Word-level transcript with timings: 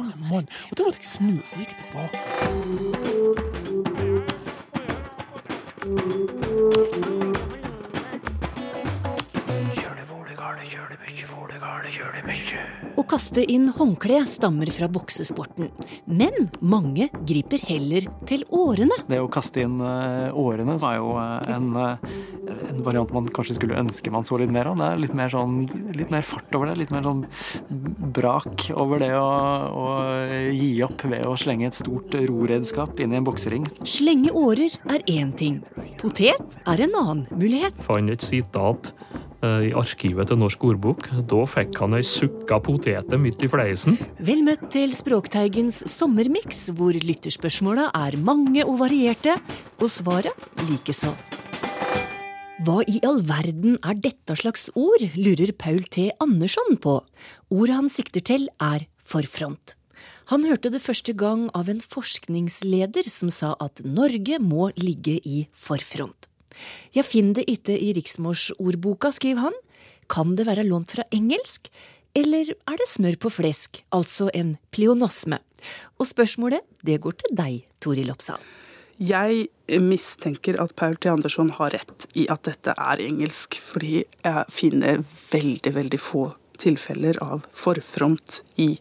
faen 0.00 0.12
en 0.16 0.28
mann. 0.30 0.46
Og 0.70 0.76
da 0.76 0.82
måtte 0.86 1.02
jeg 1.02 1.08
snu, 1.14 1.34
og 1.36 1.46
så 1.48 1.56
gikk 1.60 1.70
jeg 1.74 1.78
tilbake. 1.84 2.18
Å 13.00 13.02
kaste 13.08 13.42
inn 13.48 13.70
håndkle 13.74 14.20
stammer 14.28 14.70
fra 14.74 14.86
boksesporten, 14.92 15.70
men 16.06 16.50
mange 16.60 17.08
griper 17.26 17.62
heller 17.68 18.06
til 18.28 18.44
årene. 18.54 18.96
Det 19.08 19.18
å 19.22 19.30
kaste 19.32 19.64
inn 19.64 19.80
eh, 19.82 20.28
årene 20.36 20.76
er 20.76 20.98
jo 20.98 21.14
eh, 21.18 21.54
en, 21.54 21.70
eh, 21.80 21.96
en 22.68 22.82
variant 22.84 23.12
man 23.14 23.28
kanskje 23.32 23.56
skulle 23.58 23.78
ønske 23.80 24.12
man 24.12 24.26
så 24.28 24.38
litt 24.40 24.52
mer 24.52 24.70
av. 24.70 24.78
Det 24.80 24.88
er 24.88 25.02
litt 25.04 25.16
mer, 25.16 25.32
sånn, 25.32 25.62
litt 25.96 26.12
mer 26.12 26.24
fart 26.26 26.52
over 26.56 26.70
det. 26.70 26.78
Litt 26.80 26.94
mer 26.94 27.06
sånn 27.06 27.24
brak 28.16 28.68
over 28.74 29.02
det 29.02 29.12
å, 29.16 29.30
å 29.70 29.86
gi 30.54 30.72
opp 30.86 31.06
ved 31.10 31.26
å 31.28 31.36
slenge 31.40 31.70
et 31.70 31.78
stort 31.78 32.14
roredskap 32.28 33.00
inn 33.00 33.14
i 33.14 33.20
en 33.20 33.26
boksering. 33.26 33.66
Slenge 33.88 34.34
årer 34.36 34.76
er 34.90 35.04
én 35.10 35.34
ting. 35.36 35.60
Potet 36.00 36.60
er 36.66 36.86
en 36.86 36.96
annen 37.00 37.26
mulighet. 37.34 37.82
fant 37.84 38.10
et 38.12 38.24
sitat 38.24 38.92
eh, 39.42 39.68
i 39.70 39.72
arkivet 39.76 40.30
til 40.30 40.40
Norsk 40.40 40.64
ordbok. 40.70 41.10
Da 41.30 41.42
fikk 41.50 41.82
han 41.82 41.98
ei 41.98 42.06
sukka 42.06 42.60
potete 42.64 43.20
midt 43.20 43.44
i 43.44 43.50
fleisen. 43.52 43.98
Vel 44.20 44.44
møtt 44.46 44.68
til 44.74 44.94
Språkteigens 44.96 45.82
sommermiks, 45.90 46.68
hvor 46.76 46.96
lytterspørsmåla 46.96 47.90
er 48.06 48.18
mange 48.24 48.66
og 48.66 48.80
varierte, 48.84 49.38
og 49.80 49.88
svaret 49.92 50.50
likeså. 50.68 51.14
Hva 52.60 52.82
i 52.92 52.98
all 53.08 53.22
verden 53.24 53.78
er 53.88 53.96
dette 54.04 54.34
slags 54.36 54.66
ord, 54.76 55.00
lurer 55.16 55.48
Paul 55.56 55.78
T. 55.88 56.10
Andersson 56.20 56.76
på. 56.76 56.98
Ordet 57.56 57.76
han 57.78 57.88
sikter 57.88 58.20
til, 58.20 58.44
er 58.60 58.84
forfront. 59.00 59.78
Han 60.28 60.44
hørte 60.44 60.68
det 60.68 60.82
første 60.84 61.14
gang 61.16 61.46
av 61.56 61.70
en 61.72 61.80
forskningsleder 61.80 63.08
som 63.08 63.32
sa 63.32 63.54
at 63.64 63.80
Norge 63.80 64.36
må 64.44 64.68
ligge 64.76 65.16
i 65.24 65.46
forfront. 65.56 66.28
Jeg 66.92 67.08
finner 67.08 67.40
det 67.40 67.48
ikke 67.48 67.80
i 67.80 67.94
riksmorsordboka, 67.96 69.08
skriver 69.16 69.48
han. 69.48 69.58
Kan 70.12 70.36
det 70.36 70.44
være 70.50 70.68
lånt 70.68 70.92
fra 70.92 71.08
engelsk? 71.16 71.72
Eller 72.12 72.52
er 72.52 72.76
det 72.76 72.92
smør 72.92 73.16
på 73.24 73.32
flesk, 73.40 73.86
altså 73.88 74.28
en 74.36 74.58
pleonasme? 74.68 75.40
Og 75.96 76.12
spørsmålet, 76.12 76.60
det 76.84 77.00
går 77.00 77.22
til 77.24 77.38
deg, 77.40 77.62
Toril 77.80 78.12
Oppsal. 78.12 78.59
Jeg 79.00 79.46
mistenker 79.80 80.58
at 80.60 80.74
Paul 80.76 80.98
T. 81.00 81.08
Andersson 81.08 81.48
har 81.56 81.72
rett 81.72 82.04
i 82.20 82.26
at 82.28 82.44
dette 82.44 82.74
er 82.76 83.00
engelsk, 83.00 83.56
fordi 83.56 84.02
jeg 84.04 84.52
finner 84.52 85.00
veldig, 85.30 85.72
veldig 85.72 86.00
få 86.04 86.26
tilfeller 86.60 87.16
av 87.24 87.46
forfront 87.56 88.42
i 88.60 88.74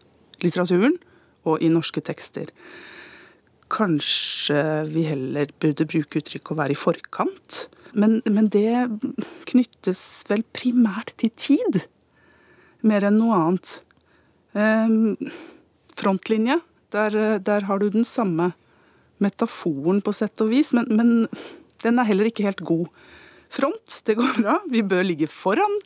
litteraturen 0.44 0.98
og 1.48 1.64
i 1.64 1.72
norske 1.72 2.03
tekster. 2.03 2.52
Kanskje 3.72 4.59
vi 4.92 5.06
heller 5.08 5.56
burde 5.61 5.88
bruke 5.88 6.20
uttrykket 6.20 6.52
å 6.52 6.59
være 6.66 6.76
i 6.76 6.81
forkant. 6.83 7.64
Men, 7.95 8.20
men 8.28 8.52
det 8.52 8.89
knyttes 9.48 10.02
vel 10.28 10.44
primært 10.52 11.16
til 11.22 11.31
tid, 11.39 11.86
mer 12.83 13.08
enn 13.08 13.22
noe 13.22 13.39
annet. 13.39 13.78
Ehm, 14.52 15.16
frontlinje, 15.95 16.59
der, 16.92 17.39
der 17.39 17.70
har 17.70 17.80
du 17.80 17.88
den 17.94 18.08
samme 18.08 18.52
metaforen 19.23 20.02
på 20.03 20.14
sett 20.16 20.42
og 20.44 20.52
vis, 20.53 20.73
men, 20.75 20.89
men 20.92 21.14
den 21.84 22.00
er 22.00 22.08
heller 22.09 22.30
ikke 22.30 22.48
helt 22.48 22.64
god. 22.66 22.89
Front, 23.50 23.95
det 24.06 24.14
går 24.20 24.36
bra. 24.38 24.59
Vi 24.70 24.84
bør 24.86 25.02
ligge 25.08 25.26
foran. 25.31 25.80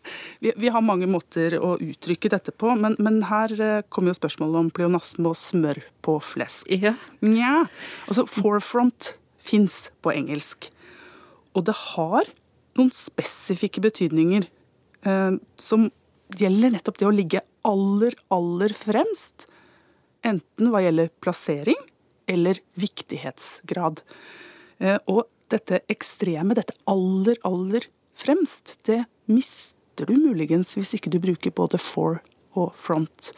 Vi, 0.43 0.51
vi 0.59 0.71
har 0.73 0.83
mange 0.83 1.07
måter 1.07 1.55
å 1.55 1.77
uttrykke 1.79 2.33
dette 2.33 2.51
på, 2.51 2.73
men, 2.75 2.97
men 2.99 3.21
her 3.29 3.53
eh, 3.55 3.85
kommer 3.87 4.11
jo 4.11 4.19
spørsmålet 4.19 4.59
om 4.59 4.71
pleonasme 4.75 5.31
og 5.31 5.37
smør 5.39 5.79
på 6.03 6.17
flesk. 6.33 6.67
Ja. 6.67 6.97
Nja. 7.23 7.61
Altså, 8.09 8.27
forefront 8.27 9.13
fins 9.43 9.85
på 10.03 10.11
engelsk. 10.11 10.67
Og 11.55 11.63
det 11.69 11.77
har 11.93 12.27
noen 12.75 12.91
spesifikke 12.95 13.83
betydninger 13.85 14.49
eh, 15.07 15.39
som 15.55 15.87
gjelder 16.35 16.75
nettopp 16.75 16.99
det 16.99 17.07
å 17.07 17.15
ligge 17.15 17.45
aller, 17.63 18.19
aller 18.33 18.75
fremst. 18.75 19.47
Enten 20.27 20.71
hva 20.73 20.83
gjelder 20.83 21.15
plassering 21.23 21.79
eller 22.29 22.59
viktighetsgrad. 22.79 24.03
Eh, 24.79 24.99
og 25.07 25.25
dette 25.53 25.83
ekstreme, 25.91 26.55
dette 26.57 26.75
aller, 26.89 27.39
aller 27.47 27.87
fremst, 28.17 28.77
det 28.87 29.03
mister 29.29 30.09
du 30.09 30.15
muligens 30.17 30.73
hvis 30.77 30.95
ikke 30.97 31.11
du 31.13 31.19
bruker 31.23 31.53
både 31.55 31.79
for 31.81 32.21
og 32.57 32.73
front. 32.77 33.33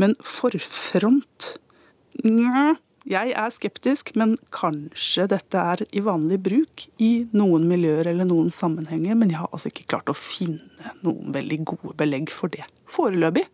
Men 0.00 0.16
forfront 0.24 1.56
Nja, 2.24 2.78
jeg 3.06 3.34
er 3.36 3.50
skeptisk, 3.52 4.14
men 4.16 4.38
kanskje 4.54 5.26
dette 5.28 5.60
er 5.60 5.82
i 5.94 6.00
vanlig 6.02 6.38
bruk 6.42 6.86
i 6.96 7.26
noen 7.36 7.66
miljøer 7.68 8.08
eller 8.08 8.24
noen 8.24 8.48
sammenhenger. 8.50 9.14
Men 9.20 9.30
jeg 9.30 9.42
har 9.42 9.52
altså 9.52 9.68
ikke 9.68 9.84
klart 9.92 10.08
å 10.08 10.16
finne 10.16 10.94
noen 11.04 11.34
veldig 11.36 11.58
gode 11.68 11.92
belegg 12.00 12.32
for 12.32 12.50
det 12.50 12.64
foreløpig. 12.90 13.44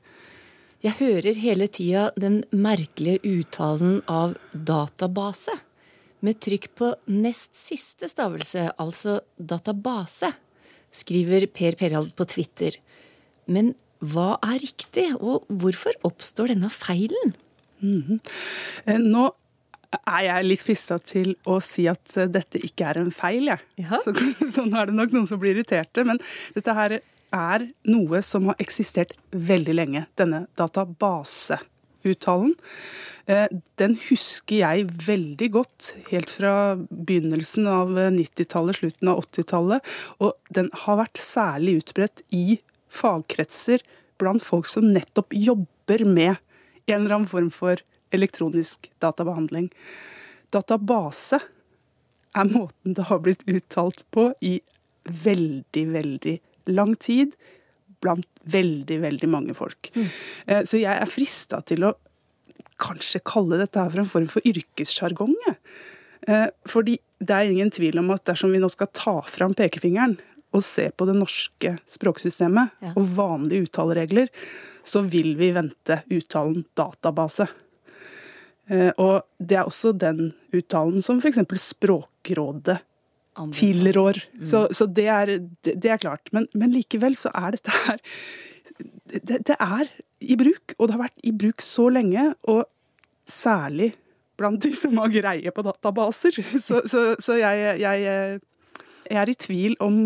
Jeg 0.83 0.97
hører 0.99 1.37
hele 1.39 1.69
tida 1.71 2.09
den 2.19 2.41
merkelige 2.51 3.21
uttalen 3.23 4.01
av 4.11 4.33
database. 4.51 5.55
Med 6.27 6.41
trykk 6.43 6.67
på 6.79 6.89
nest 7.11 7.55
siste 7.59 8.09
stavelse, 8.11 8.65
altså 8.83 9.21
database, 9.39 10.33
skriver 10.91 11.47
Per 11.55 11.79
Perald 11.79 12.11
på 12.19 12.27
Twitter. 12.31 12.81
Men 13.47 13.73
hva 14.03 14.41
er 14.43 14.59
riktig, 14.65 15.07
og 15.23 15.47
hvorfor 15.47 15.95
oppstår 16.07 16.51
denne 16.51 16.71
feilen? 16.75 17.37
Eh, 17.83 18.99
Nå 18.99 19.29
er 20.03 20.23
jeg 20.27 20.49
litt 20.49 20.67
frista 20.67 20.99
til 20.99 21.37
å 21.47 21.61
si 21.63 21.87
at 21.91 22.17
eh, 22.19 22.31
dette 22.31 22.59
ikke 22.59 22.91
er 22.91 23.05
en 23.05 23.15
feil, 23.15 23.53
jeg. 23.53 23.63
Ja. 23.85 24.03
Så, 24.03 24.15
sånn 24.57 24.75
er 24.75 24.91
det 24.91 24.99
nok 24.99 25.15
noen 25.15 25.31
som 25.31 25.39
blir 25.43 25.55
irriterte. 25.55 26.03
Men 26.11 26.19
dette 26.59 26.75
her 26.75 26.99
er 27.33 27.69
noe 27.89 28.23
som 28.25 28.51
har 28.51 28.59
eksistert 28.63 29.15
veldig 29.33 29.75
lenge. 29.77 30.05
Denne 30.21 30.47
databaseuttalen. 30.59 32.55
Eh, 33.27 33.49
Den 33.77 33.97
husker 34.09 34.57
jeg 34.57 34.91
veldig 35.07 35.49
godt 35.55 35.95
helt 36.11 36.31
fra 36.31 36.77
begynnelsen 36.91 37.67
av 37.71 37.95
90-tallet, 37.97 38.81
slutten 38.81 39.09
av 39.13 39.25
80-tallet. 39.25 39.93
Og 40.21 40.37
den 40.51 40.71
har 40.85 41.01
vært 41.05 41.21
særlig 41.21 41.81
utbredt 41.83 42.25
i 42.31 42.61
fagkretser 42.93 43.83
blant 44.21 44.45
folk 44.45 44.69
som 44.69 44.91
nettopp 44.93 45.33
jobber 45.35 46.05
med 46.07 46.37
en 46.87 47.01
eller 47.01 47.17
annen 47.17 47.31
form 47.31 47.51
for 47.55 47.81
elektronisk 48.13 48.91
databehandling. 49.03 49.71
Database 50.53 51.41
er 52.37 52.49
måten 52.49 52.97
det 52.97 53.09
har 53.09 53.23
blitt 53.25 53.45
uttalt 53.49 54.05
på 54.13 54.31
i 54.45 54.59
veldig, 55.03 55.85
veldig 55.97 56.37
lang 56.67 56.95
tid 56.97 57.35
blant 58.03 58.27
veldig, 58.51 59.01
veldig 59.05 59.29
mange 59.31 59.55
folk. 59.55 59.91
Mm. 59.95 60.09
Så 60.67 60.81
jeg 60.81 60.91
er 60.91 61.07
frista 61.07 61.61
til 61.63 61.85
å 61.87 61.93
kanskje 62.83 63.21
kalle 63.23 63.61
dette 63.61 63.79
her 63.79 63.93
for 63.93 64.03
en 64.03 64.11
form 64.11 64.27
for 64.33 64.43
yrkessjargong. 64.49 65.37
Eh, 66.27 66.49
Fordi 66.67 66.97
det 67.23 67.31
er 67.37 67.51
ingen 67.53 67.71
tvil 67.71 67.99
om 68.03 68.11
at 68.15 68.25
dersom 68.27 68.51
vi 68.55 68.59
nå 68.63 68.69
skal 68.71 68.91
ta 68.95 69.21
fram 69.23 69.55
pekefingeren 69.55 70.17
og 70.53 70.63
se 70.67 70.89
på 70.91 71.07
det 71.09 71.15
norske 71.17 71.77
språksystemet 71.89 72.71
Ja. 72.83 72.93
og 72.97 73.07
vanlige 73.17 73.69
uttaleregler, 73.69 74.29
så 74.85 75.01
vil 75.09 75.37
vi 75.39 75.53
vente 75.55 76.03
uttalen 76.11 76.65
database. 76.77 77.47
Eh, 78.69 78.91
Og 78.99 79.23
det 79.39 79.57
er 79.59 79.65
også 79.65 79.97
den 79.97 80.33
uttalen 80.53 81.01
som 81.03 81.19
f.eks. 81.21 81.39
Språkrådet 81.57 82.81
tilrår. 83.55 84.21
Så, 84.45 84.67
så 84.75 84.87
det, 84.87 85.09
er, 85.09 85.37
det, 85.65 85.77
det 85.83 85.91
er 85.91 86.01
klart. 86.03 86.33
Men, 86.33 86.49
men 86.55 86.73
likevel 86.75 87.17
så 87.19 87.33
er 87.35 87.57
dette 87.57 87.75
her 87.87 88.03
det, 89.13 89.43
det 89.49 89.57
er 89.59 89.89
i 90.23 90.37
bruk, 90.39 90.75
og 90.79 90.89
det 90.89 90.97
har 90.97 91.03
vært 91.05 91.27
i 91.27 91.33
bruk 91.35 91.65
så 91.65 91.89
lenge, 91.93 92.31
og 92.49 92.65
særlig 93.29 93.93
blant 94.41 94.63
de 94.65 94.73
som 94.77 94.97
har 94.99 95.13
greie 95.13 95.53
på 95.55 95.65
databaser. 95.67 96.39
Så, 96.67 96.83
så, 96.89 97.03
så 97.21 97.37
jeg, 97.39 97.81
jeg, 97.83 98.07
jeg 99.11 99.19
er 99.21 99.31
i 99.31 99.39
tvil 99.39 99.77
om, 99.85 99.99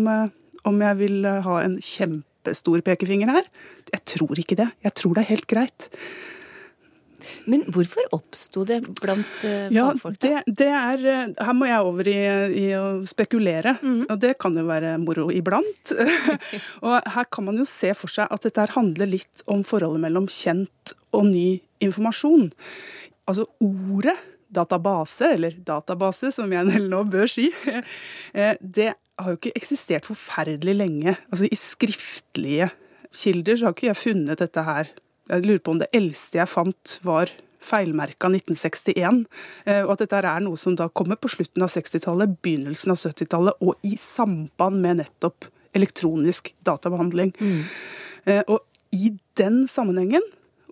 om 0.67 0.81
jeg 0.83 0.97
vil 0.99 1.25
ha 1.25 1.55
en 1.63 1.77
kjempestor 1.81 2.83
pekefinger 2.85 3.31
her. 3.31 3.47
Jeg 3.93 4.03
tror 4.13 4.41
ikke 4.41 4.59
det. 4.59 4.67
Jeg 4.83 4.93
tror 4.99 5.15
det 5.15 5.23
er 5.23 5.31
helt 5.31 5.47
greit. 5.49 5.87
Men 7.49 7.63
hvorfor 7.73 8.05
oppsto 8.13 8.63
det 8.69 8.81
blant 9.01 9.25
uh, 9.43 9.67
Ja, 9.73 9.87
fagfolk? 9.91 10.19
det, 10.21 10.43
det 10.59 10.67
er 10.69 11.05
eh, 11.09 11.31
Her 11.47 11.55
må 11.57 11.65
jeg 11.69 11.81
over 11.87 12.07
i, 12.11 12.17
i 12.61 12.65
å 12.77 12.83
spekulere, 13.09 13.77
Mhm. 13.81 14.05
og 14.09 14.19
det 14.21 14.35
kan 14.41 14.55
jo 14.57 14.65
være 14.67 14.95
moro 15.01 15.27
iblant. 15.33 15.93
og 16.85 17.01
her 17.15 17.25
kan 17.33 17.45
man 17.49 17.57
jo 17.57 17.65
se 17.67 17.93
for 17.97 18.07
seg 18.13 18.27
at 18.31 18.45
dette 18.45 18.67
handler 18.75 19.09
litt 19.09 19.43
om 19.47 19.63
forholdet 19.67 20.03
mellom 20.05 20.27
kjent 20.29 20.93
og 21.15 21.25
ny 21.31 21.59
informasjon. 21.83 22.51
Altså 23.27 23.47
ordet 23.63 24.15
database, 24.53 25.33
eller 25.35 25.57
database 25.67 26.29
som 26.31 26.51
jeg 26.53 26.63
nå 26.91 27.01
bør 27.11 27.27
si, 27.27 27.49
eh, 27.67 28.55
det 28.61 28.93
har 29.17 29.33
jo 29.33 29.39
ikke 29.39 29.55
eksistert 29.57 30.05
forferdelig 30.07 30.75
lenge. 30.77 31.17
Altså 31.33 31.49
i 31.49 31.57
skriftlige 31.57 32.69
kilder 33.17 33.57
så 33.57 33.65
har 33.69 33.73
ikke 33.75 33.89
jeg 33.89 33.97
funnet 34.03 34.39
dette 34.43 34.63
her. 34.67 34.91
Jeg 35.27 35.43
lurer 35.45 35.63
på 35.63 35.75
om 35.75 35.81
det 35.81 35.89
eldste 35.95 36.39
jeg 36.39 36.51
fant 36.51 36.97
var 37.07 37.31
feilmerka 37.67 38.29
1961, 38.31 39.25
eh, 39.65 39.81
og 39.83 39.95
at 39.95 40.05
dette 40.05 40.21
er 40.21 40.43
noe 40.45 40.59
som 40.59 40.77
da 40.77 40.87
kommer 40.93 41.19
på 41.19 41.31
slutten 41.33 41.65
av 41.65 41.73
60-tallet, 41.73 42.37
begynnelsen 42.45 42.93
av 42.93 43.01
70-tallet, 43.01 43.59
og 43.59 43.87
i 43.87 43.97
samband 43.99 44.79
med 44.83 45.01
nettopp 45.01 45.49
elektronisk 45.77 46.53
databehandling. 46.65 47.33
Mm. 47.37 47.61
Og 48.47 48.61
i 48.95 49.11
den 49.37 49.65
sammenhengen, 49.69 50.23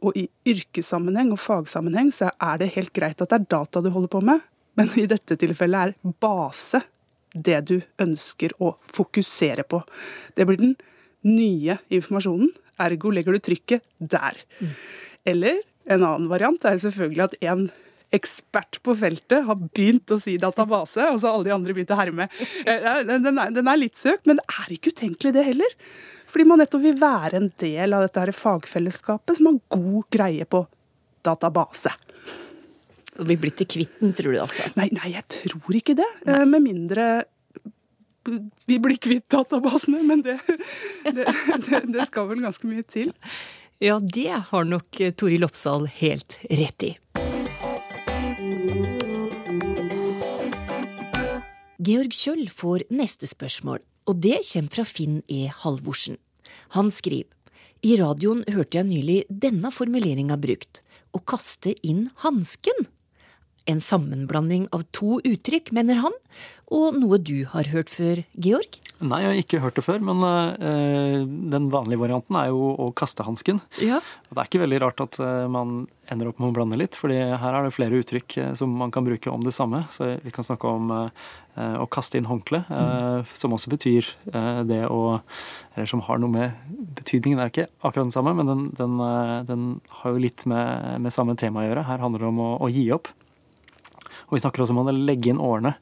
og 0.06 0.18
i 0.18 0.26
yrkessammenheng 0.48 1.32
og 1.34 1.42
fagsammenheng, 1.42 2.12
så 2.14 2.32
er 2.42 2.60
det 2.62 2.74
helt 2.76 2.94
greit 2.96 3.22
at 3.22 3.32
det 3.32 3.42
er 3.42 3.48
data 3.58 3.82
du 3.84 3.92
holder 3.94 4.12
på 4.12 4.22
med, 4.26 4.44
men 4.80 4.92
i 5.00 5.08
dette 5.10 5.38
tilfellet 5.40 5.96
er 5.96 6.16
base 6.24 6.82
det 7.36 7.62
du 7.70 7.78
ønsker 8.02 8.56
å 8.64 8.76
fokusere 8.96 9.66
på. 9.68 9.82
Det 10.36 10.48
blir 10.48 10.62
den 10.62 10.76
nye 11.26 11.80
informasjonen, 11.94 12.52
ergo 12.82 13.12
legger 13.14 13.36
du 13.36 13.44
trykket 13.44 13.86
der. 14.00 14.38
Eller 15.28 15.62
en 15.86 16.04
annen 16.04 16.30
variant 16.32 16.66
er 16.66 16.80
selvfølgelig 16.82 17.28
at 17.28 17.36
en 17.52 17.68
ekspert 18.16 18.80
på 18.86 18.96
feltet 18.98 19.44
har 19.48 19.58
begynt 19.60 20.12
å 20.14 20.20
si 20.22 20.38
database, 20.40 21.04
og 21.10 21.20
så 21.20 21.28
har 21.28 21.38
alle 21.38 21.50
de 21.50 21.56
andre 21.56 21.76
begynt 21.76 21.92
å 21.92 22.00
herme. 22.00 22.30
Eh, 22.66 23.02
den 23.08 23.28
er, 23.34 23.52
den 23.54 23.70
er 23.72 23.82
litt 23.82 24.00
søkt, 24.00 24.26
men 24.30 24.40
det 24.40 24.46
er 24.62 24.76
ikke 24.76 24.94
utenkelig, 24.96 25.34
det 25.36 25.46
heller. 25.50 25.76
Fordi 26.32 26.48
man 26.48 26.62
nettopp 26.62 26.84
vil 26.84 26.98
være 27.00 27.40
en 27.40 27.52
del 27.62 27.96
av 27.96 28.06
dette 28.06 28.24
her 28.24 28.34
fagfellesskapet 28.36 29.38
som 29.38 29.50
har 29.50 29.62
god 29.78 30.10
greie 30.14 30.48
på 30.50 30.66
database. 31.26 31.94
Vi 33.16 33.38
blir 33.40 33.54
til 33.56 33.70
kvitt 33.72 34.02
den, 34.02 34.12
tror 34.16 34.36
du 34.36 34.42
altså? 34.44 34.68
Nei, 34.76 34.90
nei, 34.96 35.14
jeg 35.14 35.24
tror 35.32 35.78
ikke 35.78 35.96
det. 35.98 36.08
Nei. 36.26 36.42
Eh, 36.42 36.48
med 36.50 36.66
mindre 36.66 37.06
vi 38.66 38.80
blir 38.82 38.98
kvitt 39.02 39.28
databasene, 39.32 40.02
men 40.04 40.24
det, 40.26 40.40
det, 41.06 41.28
det, 41.68 41.82
det 41.94 42.08
skal 42.10 42.30
vel 42.32 42.44
ganske 42.46 42.68
mye 42.70 42.86
til. 42.88 43.14
Ja, 43.84 44.00
det 44.00 44.32
har 44.50 44.68
nok 44.68 45.02
Toril 45.20 45.46
Oppsal 45.46 45.90
helt 46.00 46.40
rett 46.50 46.88
i. 46.88 46.96
Georg 51.86 52.16
Kjøll 52.16 52.48
får 52.50 52.88
neste 52.90 53.28
spørsmål, 53.30 53.84
og 54.10 54.22
det 54.24 54.40
kommer 54.48 54.74
fra 54.74 54.86
Finn 54.90 55.20
E. 55.30 55.46
Halvorsen. 55.62 56.18
Han 56.74 56.90
skriver 56.94 57.30
i 57.86 57.94
radioen 58.00 58.42
hørte 58.50 58.80
jeg 58.80 58.88
nylig 58.88 59.18
denne 59.30 59.70
formuleringa 59.70 60.40
brukt 60.42 60.80
å 61.14 61.20
kaste 61.22 61.76
inn 61.86 62.08
hansken. 62.24 62.88
En 63.66 63.80
sammenblanding 63.82 64.68
av 64.76 64.84
to 64.94 65.20
uttrykk, 65.26 65.72
mener 65.74 65.98
han, 66.04 66.14
og 66.74 66.98
noe 66.98 67.18
du 67.22 67.48
har 67.50 67.70
hørt 67.74 67.90
før, 67.94 68.22
Georg? 68.38 68.78
Nei, 69.04 69.20
jeg 69.22 69.28
har 69.28 69.40
ikke 69.42 69.60
hørt 69.64 69.76
det 69.78 69.84
før, 69.84 70.04
men 70.06 70.22
uh, 70.24 71.26
den 71.52 71.68
vanlige 71.74 72.00
varianten 72.00 72.38
er 72.40 72.52
jo 72.54 72.72
å 72.80 72.88
kaste 72.96 73.26
hansken. 73.28 73.60
Ja. 73.84 74.00
Det 74.30 74.38
er 74.40 74.48
ikke 74.48 74.62
veldig 74.64 74.80
rart 74.86 75.04
at 75.04 75.20
uh, 75.20 75.50
man 75.52 75.84
ender 76.14 76.30
opp 76.30 76.40
med 76.40 76.52
å 76.52 76.56
blande 76.56 76.80
litt, 76.80 76.96
fordi 76.98 77.18
her 77.18 77.58
er 77.58 77.68
det 77.68 77.74
flere 77.76 78.00
uttrykk 78.00 78.38
uh, 78.40 78.54
som 78.58 78.72
man 78.80 78.94
kan 78.96 79.06
bruke 79.08 79.34
om 79.34 79.44
det 79.44 79.54
samme. 79.56 79.84
Så 79.94 80.14
vi 80.24 80.34
kan 80.36 80.48
snakke 80.48 80.72
om 80.72 80.94
å 81.56 81.86
kaste 81.88 82.20
inn 82.20 82.26
håndkle, 82.28 82.66
mm. 82.68 83.30
som 83.32 83.54
også 83.56 83.72
betyr 83.72 84.10
det 84.68 84.82
å 84.92 85.22
Eller 85.72 85.88
som 85.88 86.02
har 86.04 86.20
noe 86.20 86.28
med 86.34 86.74
betydningen, 86.98 87.40
det 87.40 87.46
er 87.46 87.54
ikke 87.54 87.68
akkurat 87.80 88.10
den 88.10 88.12
samme, 88.12 88.34
men 88.36 88.50
den, 88.50 88.66
den, 88.76 88.98
den 89.48 89.64
har 90.02 90.12
jo 90.12 90.20
litt 90.20 90.44
med, 90.52 91.00
med, 91.00 91.16
samme 91.16 91.38
tema 91.40 91.64
å 91.64 91.70
gjøre. 91.70 91.86
Her 91.88 92.04
handler 92.04 92.26
det 92.26 92.28
om 92.34 92.42
å, 92.44 92.50
å 92.60 92.70
gi 92.72 92.90
opp. 92.92 93.08
Og 94.26 94.38
vi 94.38 94.42
snakker 94.42 94.64
også 94.64 94.74
om 94.74 94.82
å 94.82 94.94
legge 94.94 95.30
inn 95.32 95.42
årene 95.42 95.76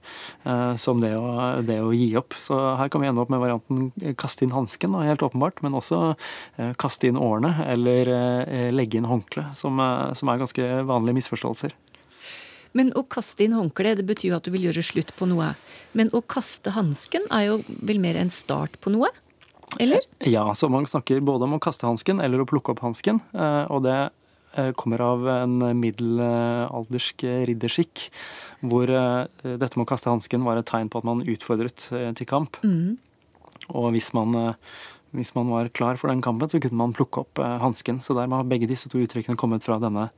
eh, 0.43 0.75
som 0.81 0.99
det 1.03 1.13
å, 1.15 1.29
det 1.63 1.79
å, 1.83 1.93
gi 1.95 2.09
opp. 2.19 2.35
Så 2.39 2.57
her 2.79 2.91
kan 2.91 3.03
vi 3.03 3.09
ende 3.09 3.23
opp 3.23 3.31
med 3.31 3.41
varianten 3.43 3.89
eh, 4.01 4.15
kaste 4.19 4.45
inn 4.45 4.55
hansken, 4.55 4.97
helt 4.99 5.23
åpenbart, 5.23 5.61
men 5.63 5.77
også 5.79 6.01
eh, 6.11 6.73
kaste 6.79 7.07
inn 7.09 7.19
årene 7.19 7.53
eller 7.73 8.11
legge 8.73 8.99
inn 8.99 9.07
håndkle, 9.07 9.45
som, 9.57 9.79
som 10.17 10.29
er 10.29 10.41
ganske 10.41 10.69
vanlige 10.87 11.17
misforståelser. 11.19 11.75
Men 12.73 12.89
å 12.97 13.03
kaste 13.05 13.45
inn 13.45 13.53
håndkle 13.55 13.93
det 13.99 14.05
betyr 14.07 14.31
jo 14.31 14.37
at 14.39 14.47
du 14.47 14.51
vil 14.53 14.67
gjøre 14.67 14.83
slutt 14.85 15.13
på 15.17 15.27
noe. 15.29 15.51
Men 15.93 16.09
å 16.15 16.23
kaste 16.25 16.73
hansken 16.73 17.27
er 17.29 17.51
jo 17.51 17.59
vel 17.85 18.01
mer 18.01 18.17
en 18.19 18.33
start 18.33 18.79
på 18.81 18.93
noe? 18.93 19.11
Eller? 19.81 20.03
Ja, 20.25 20.45
så 20.57 20.69
man 20.69 20.85
snakker 20.89 21.21
både 21.25 21.47
om 21.47 21.55
å 21.57 21.61
kaste 21.61 21.87
hansken 21.87 22.21
eller 22.21 22.41
å 22.41 22.49
plukke 22.49 22.73
opp 22.73 22.83
hansken. 22.85 23.21
Og 23.33 23.85
det 23.85 23.97
Eh, 24.01 24.22
kommer 24.77 25.01
av 25.01 25.27
en 25.29 25.59
middelaldersk 25.79 27.23
ridderskikk, 27.49 28.07
hvor 28.69 28.91
eh, 28.91 29.25
dette 29.43 29.77
med 29.77 29.85
å 29.85 29.89
kaste 29.89 30.11
hansken 30.11 30.45
var 30.45 30.59
et 30.59 30.67
tegn 30.69 30.91
på 30.91 31.01
at 31.01 31.07
man 31.07 31.23
utfordret 31.25 31.87
eh, 31.95 32.11
til 32.17 32.29
kamp. 32.29 32.59
Mm. 32.65 32.97
Og 33.73 33.93
hvis 33.95 34.11
man, 34.17 34.35
hvis 35.15 35.31
man, 35.37 35.49
var 35.53 35.71
klar 35.75 35.97
for 35.99 36.11
den 36.11 36.23
kampen, 36.25 36.51
så 36.51 36.59
kunne 36.61 36.79
man 36.81 36.95
plukke 36.95 37.23
opp 37.23 37.39
hansken. 37.39 38.01
Så 38.03 38.15
der 38.17 38.27
har 38.27 38.49
begge 38.49 38.67
disse 38.67 38.91
to 38.91 38.99
uttrykkene 38.99 39.39
kommet 39.39 39.63
fra 39.63 39.77
denne, 39.79 40.09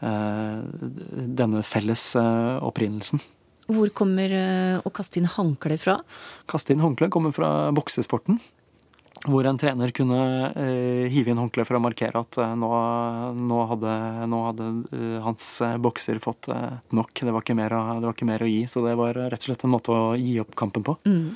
denne 0.00 1.60
felles 1.68 2.06
opprinnelsen. 2.16 3.20
Hvor 3.68 3.92
kommer 3.92 4.32
å 4.80 4.94
kaste 4.94 5.20
inn 5.20 5.28
håndkle 5.28 5.76
fra? 5.78 5.98
Kaste 6.48 6.72
inn 6.72 6.80
håndkle 6.80 7.10
kommer 7.12 7.36
fra 7.36 7.52
boksesporten 7.76 8.40
hvor 9.28 9.46
en 9.46 9.58
trener 9.58 9.92
kunne 9.94 10.18
eh, 10.58 11.06
hive 11.12 11.30
inn 11.30 11.38
håndkleet 11.38 11.68
for 11.68 11.78
å 11.78 11.82
markere 11.82 12.22
at 12.24 12.38
eh, 12.42 12.54
nå, 12.58 12.70
nå, 13.38 13.60
hadde, 13.70 13.94
nå 14.30 14.40
hadde 14.48 14.68
eh, 14.96 15.18
hans 15.22 15.46
eh, 15.62 15.76
bokser 15.82 16.18
fått 16.22 16.50
eh, 16.52 16.80
nok. 16.96 17.14
Det 17.14 17.34
var, 17.34 17.46
mer, 17.58 17.76
det 18.00 18.08
var, 18.08 18.16
ikke 18.16 18.28
mer, 18.28 18.44
å 18.44 18.50
gi. 18.50 18.64
Så 18.70 18.82
det 18.86 18.96
var 18.98 19.18
rett 19.18 19.38
og 19.38 19.50
slett 19.50 19.64
en 19.68 19.74
måte 19.74 19.94
å 19.94 20.12
gi 20.18 20.38
opp 20.42 20.56
kampen 20.58 20.86
på. 20.86 20.96
Mm. 21.06 21.34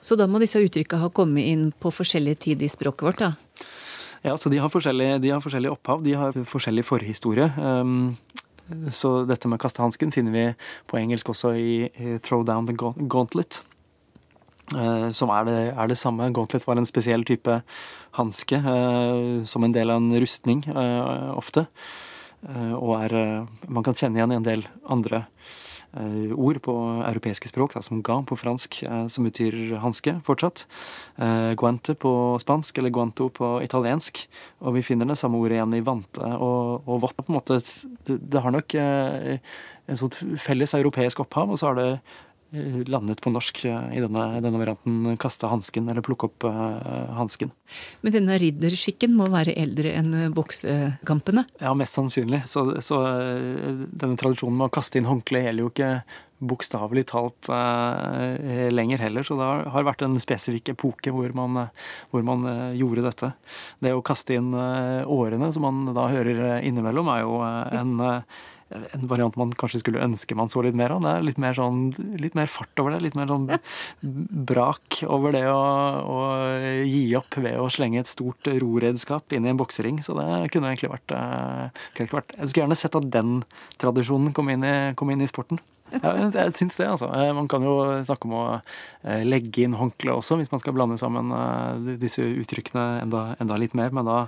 Så 0.00 0.16
da 0.16 0.28
må 0.30 0.40
disse 0.40 0.62
uttrykka 0.62 1.00
ha 1.02 1.10
kommet 1.12 1.48
inn 1.50 1.68
på 1.76 1.92
forskjellig 1.92 2.38
tid 2.46 2.62
i 2.62 2.70
språket 2.72 3.06
vårt, 3.08 3.24
da? 3.24 3.32
Ja, 4.24 4.36
så 4.40 4.50
de 4.50 4.58
har 4.62 4.72
forskjellig, 4.72 5.16
de 5.22 5.30
har 5.34 5.42
forskjellig 5.44 5.70
opphav. 5.74 6.02
De 6.02 6.16
har 6.18 6.36
forskjellig 6.48 6.86
forhistorie. 6.86 7.50
Um, 7.60 8.16
så 8.90 9.20
dette 9.28 9.50
med 9.50 9.60
kastehansken 9.62 10.10
finner 10.14 10.34
vi 10.34 10.44
på 10.90 10.98
engelsk 10.98 11.30
også 11.30 11.52
i, 11.58 11.72
i 11.86 12.16
Throw 12.24 12.42
Down 12.46 12.66
the 12.66 12.74
Gauntlet. 12.74 13.60
Eh, 14.74 15.10
som 15.14 15.30
er 15.30 15.46
det, 15.46 15.58
er 15.70 15.90
det, 15.90 15.98
samme. 15.98 16.32
Gauntlet 16.34 16.66
var 16.66 16.80
en 16.80 16.88
spesiell 16.88 17.22
type 17.26 17.60
hanske 18.18 18.58
eh, 18.58 19.44
som 19.46 19.62
en 19.62 19.74
del 19.74 19.92
av 19.94 20.02
en 20.02 20.18
rustning 20.22 20.64
eh, 20.66 21.30
ofte. 21.36 21.68
Og 22.46 22.92
er 23.00 23.12
Man 23.66 23.82
kan 23.82 23.96
kjenne 23.96 24.20
igjen 24.20 24.34
en 24.36 24.44
del 24.44 24.60
andre 24.86 25.24
ord 26.36 26.58
på 26.62 26.74
europeiske 27.08 27.48
språk, 27.48 27.72
da, 27.74 27.80
som 27.82 28.02
ga 28.04 28.18
på 28.28 28.36
fransk, 28.36 28.76
som 29.10 29.26
betyr 29.26 29.78
hanske 29.80 30.12
fortsatt. 30.22 30.66
Guante 31.58 31.96
på 31.96 32.12
spansk, 32.38 32.78
eller 32.78 32.92
guanto 32.92 33.30
på 33.32 33.54
italiensk. 33.64 34.20
Og 34.60 34.76
vi 34.76 34.84
finner 34.84 35.08
det 35.08 35.16
samme 35.18 35.40
ordet 35.40 35.56
igjen 35.56 35.74
i 35.78 35.82
vante 35.82 36.28
og, 36.36 36.84
og 36.84 37.00
vått. 37.06 37.16
På 37.24 37.32
en 37.32 37.38
måte, 37.40 37.58
det 38.06 38.44
har 38.44 38.54
nok 38.54 38.76
en 38.76 39.98
sånt 39.98 40.20
felles 40.44 40.76
europeisk 40.76 41.24
opphav, 41.24 41.50
og 41.50 41.58
så 41.58 41.72
har 41.72 41.80
det 41.80 41.90
landet 42.86 43.20
på 43.20 43.30
norsk 43.30 43.64
eh, 43.64 43.96
i 43.96 44.02
denne, 44.02 44.26
denne 44.40 44.60
varianten 44.60 45.16
kaste 45.20 45.50
hansken, 45.50 45.88
eller 45.90 46.04
plukke 46.04 46.28
opp 46.28 46.46
uh, 46.46 47.10
hansken. 47.18 47.50
Men 48.06 48.14
denne 48.14 48.38
ridderskikken 48.40 49.16
må 49.16 49.28
være 49.32 49.56
eldre 49.58 49.92
enn 49.98 50.14
boksekampene? 50.34 51.46
Ja, 51.60 51.74
mest 51.78 51.98
sannsynlig. 51.98 52.44
Så, 52.46 52.68
så 52.84 53.02
denne 53.02 54.16
tradisjonen 54.20 54.60
med 54.60 54.70
å 54.70 54.76
kaste 54.78 55.00
inn 55.00 55.10
håndkle 55.10 55.42
gjelder 55.42 55.66
jo 55.66 55.72
ikke 55.74 55.90
bokstavelig 56.36 57.06
talt 57.10 57.48
uh, 57.50 58.70
lenger 58.70 59.02
heller. 59.02 59.26
Så 59.26 59.38
det 59.40 59.46
har, 59.46 59.86
vært 59.88 60.04
en 60.06 60.18
spesifikk 60.22 60.74
epoke 60.74 61.14
hvor 61.14 61.32
man, 61.36 61.66
hvor 62.12 62.26
man 62.26 62.44
uh, 62.46 62.74
gjorde 62.76 63.06
dette. 63.08 63.32
Det 63.82 63.94
å 63.96 64.04
kaste 64.06 64.36
inn 64.38 64.52
årene, 64.54 65.50
som 65.52 65.66
man 65.66 65.96
da 65.96 66.10
hører 66.12 66.60
innimellom, 66.60 67.10
er 67.10 67.24
jo 67.24 67.40
en 67.42 67.96
en 68.74 69.06
variant 69.06 69.36
man 69.38 69.52
kanskje 69.54 69.80
skulle 69.82 70.02
ønske 70.02 70.34
man 70.38 70.50
så 70.50 70.62
litt 70.64 70.76
mer 70.78 70.94
av. 70.96 71.04
Det 71.04 71.12
er 71.12 71.26
litt 71.28 71.38
mer, 71.42 71.54
sånn, 71.54 71.84
litt 72.18 72.34
mer 72.38 72.50
fart 72.50 72.82
over 72.82 72.94
det. 72.94 73.02
Litt 73.04 73.18
mer 73.18 73.30
sånn 73.30 73.46
brak 74.50 75.00
over 75.06 75.36
det 75.36 75.44
å, 75.50 75.60
å, 76.02 76.18
gi 76.82 77.04
opp 77.18 77.38
ved 77.38 77.60
å 77.62 77.70
slenge 77.72 78.02
et 78.02 78.10
stort 78.10 78.50
roredskap 78.58 79.36
inn 79.36 79.46
i 79.46 79.52
en 79.52 79.60
boksering. 79.60 80.02
Så 80.02 80.18
det 80.18 80.26
kunne 80.54 80.72
egentlig 80.72 80.92
vært, 80.96 81.14
uh, 81.14 81.86
kunne 81.94 82.18
vært 82.18 82.36
Jeg 82.40 82.50
skulle 82.50 82.66
gjerne 82.66 82.80
sett 82.82 82.98
at 82.98 83.08
den 83.14 83.40
tradisjonen 83.82 84.34
kom 84.36 84.50
inn 84.50 84.66
i, 84.66 84.76
kom 84.98 85.14
inn 85.14 85.22
i 85.22 85.30
sporten. 85.30 85.62
Ja, 85.94 86.12
jeg 86.18 86.54
syns 86.58 86.76
det, 86.80 86.86
altså. 86.90 87.06
Eh, 87.14 87.30
man 87.36 87.46
kan 87.50 87.62
jo 87.62 87.76
snakke 88.06 88.26
om 88.26 88.34
å 88.34 88.44
eh, 88.56 89.22
legge 89.26 89.62
inn 89.62 89.76
håndkle 89.78 90.16
også, 90.18 90.38
hvis 90.40 90.50
man 90.50 90.58
skal 90.62 90.74
blande 90.74 90.98
sammen 90.98 91.30
eh, 91.30 91.94
disse 92.02 92.24
uttrykkene 92.26 93.04
enda, 93.04 93.22
enda 93.42 93.58
litt 93.60 93.76
mer. 93.78 93.94
Men 93.94 94.08
da 94.08 94.18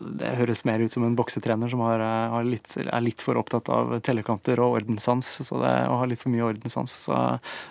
det 0.00 0.34
høres 0.36 0.62
mer 0.68 0.82
ut 0.84 0.92
som 0.92 1.04
en 1.06 1.16
boksetrener 1.16 1.72
som 1.72 1.80
har, 1.84 2.02
har 2.34 2.44
litt, 2.44 2.76
er 2.82 3.04
litt 3.04 3.24
for 3.24 3.40
opptatt 3.40 3.68
av 3.72 3.94
tellekanter 4.04 4.60
og 4.60 4.78
ordenssans, 4.80 5.28
og 5.50 5.64
har 5.64 6.08
litt 6.08 6.20
for 6.20 6.32
mye 6.32 6.46
ordenssans. 6.46 6.94
Så 7.06 7.16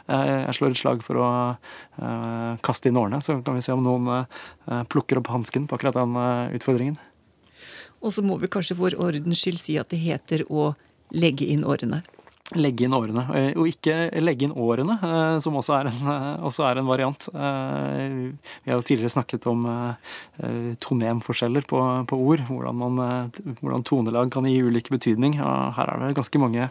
jeg 0.09 0.57
slår 0.57 0.75
et 0.75 0.81
slag 0.81 1.01
for 1.05 1.21
å 1.21 1.29
uh, 1.57 2.53
kaste 2.65 2.91
inn 2.91 3.00
årene, 3.01 3.21
så 3.25 3.39
kan 3.45 3.57
vi 3.57 3.65
se 3.65 3.74
om 3.74 3.81
noen 3.81 4.12
uh, 4.13 4.83
plukker 4.93 5.21
opp 5.21 5.31
hansken 5.33 5.65
på 5.65 5.79
akkurat 5.79 5.98
den 5.98 6.13
uh, 6.19 6.53
utfordringen. 6.53 7.00
Og 8.05 8.13
så 8.13 8.21
må 8.21 8.38
vi 8.38 8.51
kanskje 8.51 8.77
for 8.77 8.93
ordens 9.01 9.41
skyld 9.41 9.62
si 9.62 9.79
at 9.81 9.89
det 9.89 10.03
heter 10.03 10.45
å 10.53 10.74
legge 11.09 11.50
inn 11.50 11.65
årene. 11.65 12.03
Legge 12.57 12.85
inn 12.85 12.95
årene. 12.97 13.25
Eh, 13.35 13.49
og 13.59 13.69
ikke 13.69 13.95
legge 14.23 14.47
inn 14.47 14.55
årene, 14.57 14.95
eh, 15.05 15.35
som 15.43 15.57
også 15.59 15.75
er 15.77 15.89
en, 15.91 15.99
eh, 16.13 16.45
også 16.49 16.65
er 16.65 16.79
en 16.79 16.89
variant. 16.89 17.27
Vi 17.29 18.71
har 18.71 18.79
jo 18.79 18.85
tidligere 18.85 19.13
snakket 19.13 19.45
om 19.47 19.67
tonemforskjeller 20.81 21.67
på, 21.67 21.79
på 22.09 22.17
ord. 22.17 22.45
Hvordan, 22.47 22.75
man, 22.75 23.31
hvordan 23.61 23.85
tonelag 23.85 24.31
kan 24.31 24.47
gi 24.49 24.61
ulik 24.61 24.89
betydning. 24.89 25.37
Her 25.37 25.93
er 25.93 26.07
det 26.07 26.15
ganske 26.17 26.41
mange 26.41 26.69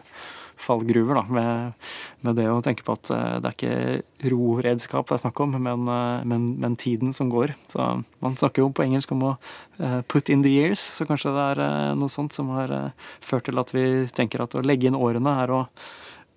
fallgruver 0.59 1.15
da, 1.19 1.23
med, 1.31 1.87
med, 2.25 2.35
det 2.39 2.47
å 2.51 2.59
tenke 2.63 2.83
på 2.85 2.95
at 2.97 3.11
eh, 3.15 3.37
det 3.39 3.51
er 3.51 3.55
ikke 3.55 4.29
roredskap 4.33 5.07
det 5.09 5.17
er 5.17 5.23
snakk 5.23 5.39
om, 5.45 5.55
men, 5.55 5.87
eh, 5.87 6.25
men, 6.27 6.49
men, 6.59 6.75
tiden 6.79 7.15
som 7.15 7.31
går. 7.31 7.55
Så 7.71 7.87
Man 8.23 8.37
snakker 8.39 8.65
jo 8.65 8.73
på 8.75 8.85
engelsk 8.85 9.13
om 9.15 9.25
å 9.31 9.33
eh, 9.79 10.01
put 10.11 10.29
in 10.29 10.43
the 10.45 10.51
years, 10.51 10.83
så 10.97 11.07
kanskje 11.09 11.33
det 11.35 11.47
er 11.53 11.95
noe 11.99 12.11
sånt 12.11 12.35
som 12.35 12.51
har 12.57 12.75
ført 13.23 13.47
til 13.47 13.61
at 13.61 13.73
vi 13.75 13.85
tenker 14.15 14.43
at 14.43 14.55
å 14.55 14.65
legge 14.65 14.89
inn 14.89 14.99
årene 14.99 15.39
er 15.43 15.55
å 15.55 15.63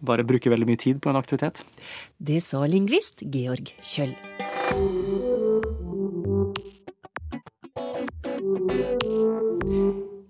bare 0.03 0.27
bruke 0.27 0.51
veldig 0.51 0.67
mye 0.67 0.81
tid 0.83 1.03
på 1.03 1.13
en 1.13 1.19
aktivitet. 1.19 1.63
Det 2.19 2.41
sa 2.43 2.65
lingvist 2.67 3.23
Georg 3.23 3.75
Kjøll. 3.83 4.17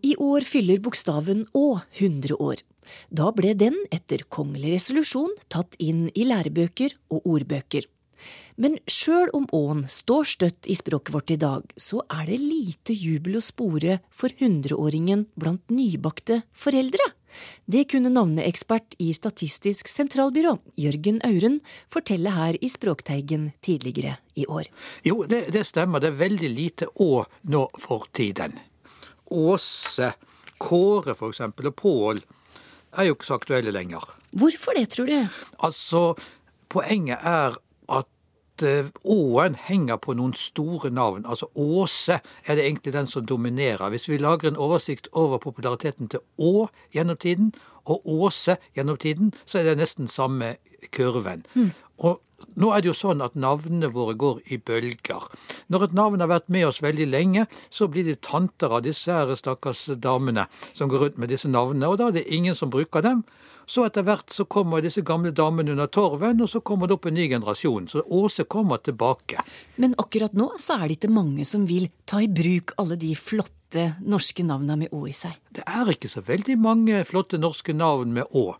I 0.02 0.16
år 0.20 0.44
fyller 0.44 0.82
bokstaven 0.82 1.46
Å 1.56 1.66
100 1.96 2.36
år. 2.36 2.60
Da 3.10 3.30
ble 3.34 3.54
den, 3.58 3.78
etter 3.94 4.24
kongelig 4.28 4.76
resolusjon, 4.76 5.34
tatt 5.52 5.78
inn 5.82 6.08
i 6.14 6.26
lærebøker 6.28 6.94
og 7.12 7.26
ordbøker. 7.36 7.88
Men 8.60 8.76
sjøl 8.90 9.30
om 9.34 9.46
åen 9.56 9.82
står 9.88 10.28
støtt 10.28 10.68
i 10.70 10.76
språket 10.78 11.14
vårt 11.14 11.32
i 11.34 11.38
dag, 11.40 11.64
så 11.80 12.02
er 12.12 12.28
det 12.28 12.38
lite 12.42 12.94
jubel 12.94 13.38
å 13.40 13.44
spore 13.44 13.98
for 14.12 14.34
hundreåringen 14.38 15.26
blant 15.34 15.64
nybakte 15.72 16.42
foreldre. 16.52 17.08
Det 17.64 17.86
kunne 17.88 18.12
navneekspert 18.12 18.98
i 19.00 19.08
Statistisk 19.16 19.88
sentralbyrå, 19.88 20.58
Jørgen 20.76 21.22
Auren, 21.24 21.60
fortelle 21.88 22.34
her 22.34 22.58
i 22.60 22.68
Språkteigen 22.68 23.50
tidligere 23.64 24.18
i 24.36 24.44
år. 24.44 24.68
Jo, 25.06 25.22
det, 25.28 25.46
det 25.54 25.64
stemmer. 25.68 26.02
Det 26.02 26.12
er 26.12 26.20
veldig 26.20 26.52
lite 26.52 26.90
å 27.00 27.24
nå 27.48 27.64
for 27.80 28.10
tiden. 28.12 28.58
Åse, 29.32 30.12
Kåre 30.62 31.16
for 31.18 31.32
eksempel, 31.32 31.72
og 31.72 31.78
Pål 31.80 32.20
er 32.96 33.08
jo 33.08 33.16
ikke 33.16 33.28
så 33.28 33.38
aktuelle 33.40 33.74
lenger. 33.74 34.04
Hvorfor 34.32 34.76
det, 34.76 34.88
tror 34.92 35.06
du? 35.06 35.18
Altså, 35.62 36.14
Poenget 36.72 37.18
er 37.20 37.58
at 37.92 38.64
Å-en 39.04 39.56
henger 39.58 39.98
på 40.00 40.14
noen 40.16 40.32
store 40.38 40.90
navn. 40.92 41.24
Altså 41.26 41.48
Åse 41.58 42.20
er 42.20 42.56
det 42.56 42.64
egentlig 42.64 42.94
den 42.94 43.08
som 43.10 43.26
dominerer. 43.26 43.90
Hvis 43.90 44.08
vi 44.08 44.20
lager 44.20 44.48
en 44.48 44.60
oversikt 44.60 45.08
over 45.12 45.40
populariteten 45.42 46.08
til 46.12 46.22
Å 46.38 46.68
gjennom 46.94 47.18
tiden, 47.20 47.52
og 47.84 48.06
Åse 48.06 48.56
gjennom 48.76 48.96
tiden, 48.96 49.32
så 49.44 49.58
er 49.58 49.70
det 49.72 49.80
nesten 49.82 50.08
samme 50.08 50.54
kurven. 50.94 51.42
Mm. 51.54 51.72
Og 52.06 52.20
nå 52.58 52.70
er 52.72 52.82
det 52.82 52.90
jo 52.92 52.96
sånn 52.96 53.22
at 53.24 53.36
navnene 53.38 53.90
våre 53.92 54.14
går 54.18 54.40
i 54.54 54.58
bølger. 54.58 55.26
Når 55.72 55.86
et 55.86 55.94
navn 55.96 56.20
har 56.20 56.28
vært 56.28 56.50
med 56.52 56.66
oss 56.68 56.82
veldig 56.84 57.06
lenge, 57.08 57.46
så 57.72 57.88
blir 57.88 58.04
de 58.04 58.18
tanter 58.20 58.74
av 58.76 58.82
disse 58.84 59.08
her 59.08 59.30
stakkars 59.38 59.86
damene 59.96 60.44
som 60.76 60.90
går 60.92 61.06
rundt 61.06 61.22
med 61.22 61.32
disse 61.32 61.48
navnene, 61.48 61.88
og 61.88 61.96
da 62.00 62.10
er 62.10 62.18
det 62.18 62.28
ingen 62.28 62.58
som 62.58 62.72
bruker 62.72 63.04
dem. 63.04 63.22
Så 63.66 63.86
etter 63.86 64.04
hvert 64.04 64.34
så 64.34 64.44
kommer 64.50 64.82
disse 64.84 65.04
gamle 65.06 65.30
damene 65.32 65.72
under 65.72 65.88
torven, 65.88 66.42
og 66.44 66.50
så 66.50 66.60
kommer 66.60 66.90
det 66.90 66.98
opp 66.98 67.08
en 67.08 67.16
ny 67.16 67.28
generasjon. 67.30 67.86
Så 67.88 68.02
Åse 68.04 68.44
kommer 68.44 68.82
tilbake. 68.84 69.40
Men 69.80 69.94
akkurat 70.02 70.34
nå 70.36 70.50
så 70.60 70.76
er 70.76 70.90
det 70.90 70.98
ikke 70.98 71.12
mange 71.14 71.46
som 71.48 71.64
vil 71.70 71.88
ta 72.04 72.20
i 72.20 72.28
bruk 72.28 72.74
alle 72.82 72.98
de 73.00 73.14
flotte 73.16 73.86
norske 74.04 74.44
navnene 74.44 74.82
med 74.82 74.92
Å 74.92 75.06
i 75.08 75.16
seg. 75.16 75.38
Det 75.56 75.64
er 75.64 75.88
ikke 75.94 76.10
så 76.12 76.20
veldig 76.26 76.58
mange 76.60 77.00
flotte 77.08 77.40
norske 77.40 77.72
navn 77.72 78.12
med 78.18 78.28
Å. 78.28 78.50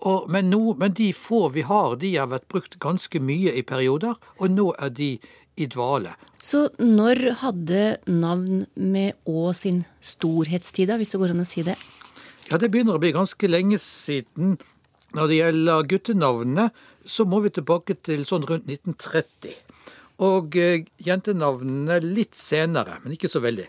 Og, 0.00 0.30
men, 0.32 0.48
no, 0.48 0.72
men, 0.80 0.94
de 0.96 1.10
få 1.12 1.50
vi 1.52 1.62
har, 1.68 1.98
de 2.00 2.14
har 2.16 2.30
vært 2.32 2.48
brukt 2.48 2.78
ganske 2.80 3.20
mye 3.20 3.52
i 3.52 3.62
perioder, 3.66 4.16
og 4.40 4.50
nå 4.50 4.70
er 4.80 4.94
de 4.96 5.10
i 5.60 5.68
dvale. 5.70 6.14
Så 6.40 6.66
når 6.80 7.22
hadde 7.42 7.84
navn 8.08 8.64
med 8.74 9.18
Å 9.28 9.52
sin 9.56 9.84
storhetstid, 10.00 10.88
da, 10.90 10.98
hvis 11.00 11.12
det 11.12 11.20
går 11.20 11.34
an 11.34 11.44
å 11.44 11.48
si 11.48 11.64
det? 11.66 11.76
Ja, 12.50 12.58
det 12.58 12.70
begynner 12.72 12.96
å 12.98 13.02
bli 13.02 13.12
ganske 13.14 13.50
lenge 13.50 13.78
siden. 13.82 14.56
Når 15.14 15.28
det 15.30 15.40
gjelder 15.40 15.90
guttenavnene, 15.90 16.70
så 17.06 17.26
må 17.26 17.40
vi 17.44 17.52
tilbake 17.54 17.96
til 18.06 18.24
sånn 18.28 18.46
rundt 18.48 18.68
1930. 18.70 19.54
Og 20.26 20.56
eh, 20.60 20.86
jentenavnene 21.02 22.00
litt 22.04 22.36
senere, 22.38 22.98
men 23.04 23.14
ikke 23.16 23.30
så 23.30 23.42
veldig. 23.42 23.68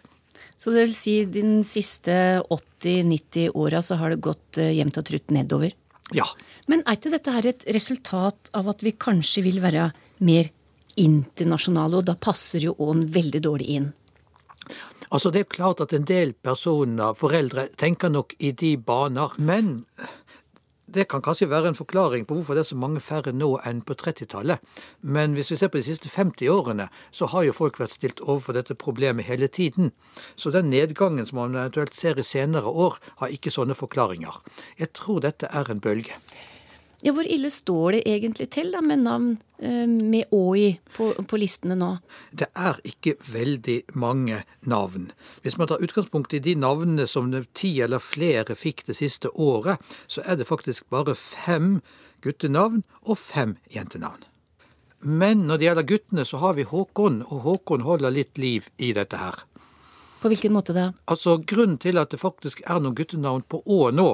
Så 0.62 0.74
det 0.76 0.86
vil 0.86 0.96
si 0.96 1.14
de 1.26 1.44
siste 1.66 2.14
80-90 2.54 3.56
åra 3.58 3.82
så 3.86 3.98
har 4.02 4.14
det 4.14 4.24
gått 4.26 4.60
eh, 4.62 4.74
jevnt 4.78 5.00
og 5.02 5.08
trutt 5.08 5.34
nedover? 5.34 5.74
Ja. 6.14 6.28
Men 6.70 6.84
er 6.86 6.98
ikke 6.98 7.14
dette 7.16 7.34
her 7.34 7.48
et 7.50 7.66
resultat 7.74 8.52
av 8.58 8.70
at 8.70 8.84
vi 8.86 8.94
kanskje 8.94 9.46
vil 9.48 9.62
være 9.64 9.90
mer 10.22 10.52
internasjonale, 11.00 12.02
og 12.02 12.08
da 12.10 12.18
passer 12.20 12.66
jo 12.68 12.76
Ån 12.80 13.08
veldig 13.14 13.42
dårlig 13.48 13.68
inn? 13.78 13.92
Altså 15.12 15.32
Det 15.32 15.40
er 15.42 15.56
klart 15.56 15.82
at 15.84 15.94
en 15.94 16.08
del 16.08 16.34
personer, 16.34 17.14
foreldre, 17.20 17.68
tenker 17.78 18.10
nok 18.10 18.34
i 18.40 18.52
de 18.52 18.78
baner. 18.78 19.34
Men 19.38 19.84
det 20.92 21.08
kan 21.12 21.22
kanskje 21.24 21.50
være 21.50 21.72
en 21.72 21.76
forklaring 21.76 22.26
på 22.28 22.36
hvorfor 22.36 22.56
det 22.56 22.64
er 22.66 22.70
så 22.72 22.78
mange 22.80 23.00
færre 23.04 23.32
nå 23.36 23.50
enn 23.68 23.82
på 23.88 23.96
30-tallet. 23.96 24.60
Men 25.02 25.36
hvis 25.36 25.52
vi 25.52 25.58
ser 25.60 25.72
på 25.72 25.80
de 25.80 25.88
siste 25.88 26.12
50 26.12 26.52
årene, 26.52 26.88
så 27.12 27.28
har 27.32 27.44
jo 27.48 27.56
folk 27.56 27.80
vært 27.80 27.96
stilt 27.96 28.24
overfor 28.26 28.56
dette 28.56 28.76
problemet 28.76 29.28
hele 29.28 29.48
tiden. 29.48 29.92
Så 30.36 30.52
den 30.52 30.72
nedgangen 30.72 31.28
som 31.28 31.40
man 31.42 31.56
eventuelt 31.56 31.96
ser 31.96 32.20
i 32.20 32.28
senere 32.28 32.68
år, 32.68 33.00
har 33.20 33.36
ikke 33.36 33.52
sånne 33.52 33.76
forklaringer. 33.76 34.42
Jeg 34.80 34.92
tror 34.96 35.24
dette 35.24 35.48
er 35.52 35.72
en 35.72 35.84
bølge. 35.84 36.16
Ja, 37.02 37.12
Hvor 37.12 37.26
ille 37.26 37.50
står 37.50 37.92
det 37.92 38.02
egentlig 38.06 38.50
til 38.54 38.70
da, 38.74 38.82
med 38.86 39.02
navn 39.02 39.32
eh, 39.58 39.88
med 39.90 40.30
Å 40.30 40.42
på, 40.94 41.08
på, 41.18 41.40
listene 41.42 41.74
nå? 41.76 41.96
Det 42.30 42.52
er 42.54 42.78
ikke 42.86 43.16
veldig 43.26 43.80
mange 43.98 44.44
navn. 44.70 45.10
Hvis 45.42 45.58
man 45.58 45.72
tar 45.72 45.82
utgangspunkt 45.82 46.34
i 46.38 46.44
de 46.46 46.54
navnene 46.56 47.08
som 47.10 47.34
ti 47.58 47.74
eller 47.82 48.00
flere 48.00 48.56
fikk 48.56 48.86
det 48.86 49.00
siste 49.02 49.34
året, 49.34 49.82
så 50.06 50.22
er 50.26 50.38
det 50.38 50.50
faktisk 50.50 50.86
bare 50.94 51.18
fem 51.18 51.80
guttenavn 52.22 52.84
og 53.02 53.18
fem 53.18 53.58
jentenavn. 53.74 54.22
Men 55.02 55.48
når 55.50 55.58
det 55.58 55.66
gjelder 55.66 55.90
guttene, 55.90 56.26
så 56.26 56.38
har 56.38 56.54
vi 56.54 56.70
Håkon, 56.70 57.24
og 57.26 57.48
Håkon 57.48 57.82
holder 57.82 58.14
litt 58.14 58.38
liv 58.38 58.70
i 58.78 58.94
dette 58.94 59.18
her. 59.18 59.42
På 60.22 60.30
hvilken 60.30 60.54
måte 60.54 60.76
da? 60.78 60.92
Altså, 61.10 61.40
Grunnen 61.42 61.80
til 61.82 61.98
at 61.98 62.14
det 62.14 62.22
faktisk 62.22 62.62
er 62.70 62.78
noen 62.78 62.94
guttenavn 62.94 63.42
på 63.50 63.64
Å 63.66 63.88
nå, 63.90 64.12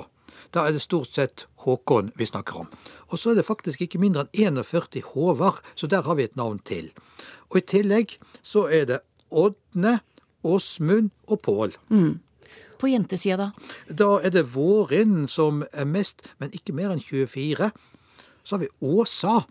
da 0.55 0.65
er 0.65 0.75
det 0.75 0.83
stort 0.83 1.11
sett 1.13 1.45
Håkon 1.65 2.11
vi 2.17 2.27
snakker 2.29 2.63
om. 2.63 2.69
Og 3.11 3.19
så 3.19 3.31
er 3.31 3.39
det 3.39 3.47
faktisk 3.47 3.81
ikke 3.83 4.01
mindre 4.01 4.27
enn 4.33 4.59
41 4.61 5.01
Håvard, 5.13 5.61
så 5.75 5.87
der 5.87 6.05
har 6.07 6.15
vi 6.15 6.27
et 6.27 6.37
navn 6.39 6.59
til. 6.65 6.91
Og 7.49 7.61
i 7.61 7.65
tillegg 7.65 8.17
så 8.43 8.67
er 8.71 8.87
det 8.89 9.01
Ådne, 9.31 9.99
Åsmund 10.43 11.11
og 11.27 11.41
Pål. 11.41 11.75
Mm. 11.89 12.19
På 12.77 12.87
jentesida, 12.87 13.37
da? 13.37 13.51
Da 13.89 14.09
er 14.23 14.31
det 14.31 14.47
Vårin 14.53 15.27
som 15.27 15.63
er 15.73 15.85
mest, 15.89 16.23
men 16.37 16.53
ikke 16.53 16.75
mer 16.77 16.93
enn 16.93 17.01
24. 17.03 17.71
Så 18.43 18.55
har 18.55 18.63
vi 18.63 18.69
Åsa. 18.85 19.41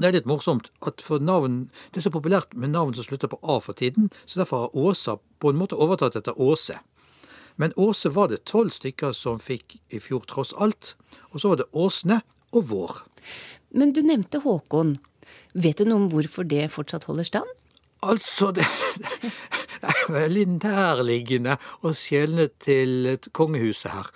Det 0.00 0.08
er 0.08 0.16
litt 0.16 0.28
morsomt 0.28 0.70
at 0.86 1.02
for 1.04 1.22
navn, 1.22 1.68
det 1.92 2.00
er 2.00 2.08
så 2.08 2.12
populært 2.12 2.54
med 2.56 2.72
navn 2.72 2.94
som 2.96 3.04
slutter 3.04 3.30
på 3.30 3.38
A 3.42 3.58
for 3.60 3.76
tiden, 3.76 4.08
så 4.24 4.40
derfor 4.40 4.64
har 4.64 4.76
Åsa 4.76 5.18
på 5.40 5.52
en 5.52 5.60
måte 5.60 5.76
overtatt 5.76 6.16
etter 6.16 6.40
Åse. 6.40 6.78
Men 7.60 7.74
Åse 7.76 8.08
var 8.08 8.30
det 8.32 8.46
tolv 8.48 8.72
stykker 8.72 9.12
som 9.12 9.40
fikk 9.42 9.76
i 9.92 10.00
fjor, 10.00 10.24
tross 10.24 10.54
alt. 10.56 10.94
Og 11.30 11.42
så 11.42 11.52
var 11.52 11.60
det 11.60 11.68
Åsne 11.76 12.22
og 12.56 12.70
Vår. 12.70 13.02
Men 13.76 13.92
du 13.92 14.00
nevnte 14.00 14.40
Håkon. 14.40 14.96
Vet 15.52 15.78
du 15.78 15.90
noe 15.90 16.06
om 16.06 16.10
hvorfor 16.10 16.46
det 16.48 16.70
fortsatt 16.72 17.04
holder 17.10 17.28
stand? 17.28 17.50
Altså, 18.00 18.48
det, 18.56 18.64
det 19.82 19.92
er 19.92 20.12
veldig 20.14 20.46
nærliggende 20.54 21.58
å 21.84 21.92
skjelne 21.92 22.48
til 22.64 23.18
kongehuset 23.36 23.92
her. 23.92 24.08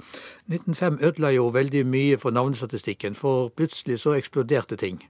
1905 0.48 1.02
ødela 1.04 1.34
jo 1.36 1.50
veldig 1.52 1.84
mye 1.84 2.16
for 2.20 2.32
navnestatistikken, 2.32 3.18
for 3.18 3.52
plutselig 3.52 4.00
så 4.06 4.16
eksploderte 4.16 4.80
ting. 4.80 5.02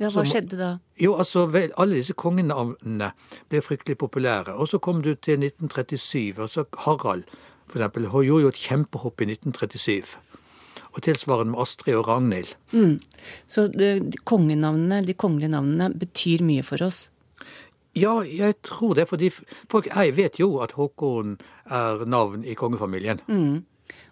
Ja, 0.00 0.08
Hva 0.08 0.22
Som, 0.24 0.30
skjedde 0.32 0.56
da? 0.56 0.70
Jo, 0.96 1.18
altså, 1.20 1.44
vel, 1.52 1.74
Alle 1.76 1.98
disse 2.00 2.16
kongenavnene 2.16 3.10
ble 3.52 3.60
fryktelig 3.60 3.98
populære. 4.00 4.56
Og 4.56 4.72
så 4.72 4.80
kom 4.80 5.02
du 5.04 5.12
til 5.12 5.44
1937, 5.44 6.40
altså 6.40 6.64
Harald 6.86 7.28
for 7.70 7.78
eksempel, 7.78 8.08
hun 8.10 8.26
gjorde 8.26 8.42
jo 8.46 8.50
et 8.52 8.60
kjempehopp 8.64 9.22
i 9.22 9.30
1937. 9.30 10.16
Og 10.90 11.02
tilsvarende 11.06 11.54
med 11.54 11.62
Astrid 11.62 11.94
og 11.94 12.08
Ragnhild. 12.08 12.54
Mm. 12.74 12.98
Så 13.46 13.68
de, 13.70 13.92
kongenavnene, 14.26 15.04
de 15.06 15.14
kongelige 15.14 15.52
navnene 15.52 15.92
betyr 15.94 16.42
mye 16.42 16.64
for 16.66 16.82
oss? 16.82 17.08
Ja, 17.94 18.20
jeg 18.22 18.56
tror 18.66 18.94
det. 18.94 19.08
fordi 19.08 19.30
folk, 19.70 19.86
Jeg 19.86 20.16
vet 20.16 20.40
jo 20.40 20.58
at 20.58 20.72
Håkon 20.72 21.38
er 21.66 22.04
navn 22.04 22.44
i 22.44 22.54
kongefamilien. 22.54 23.20
Mm. 23.28 23.64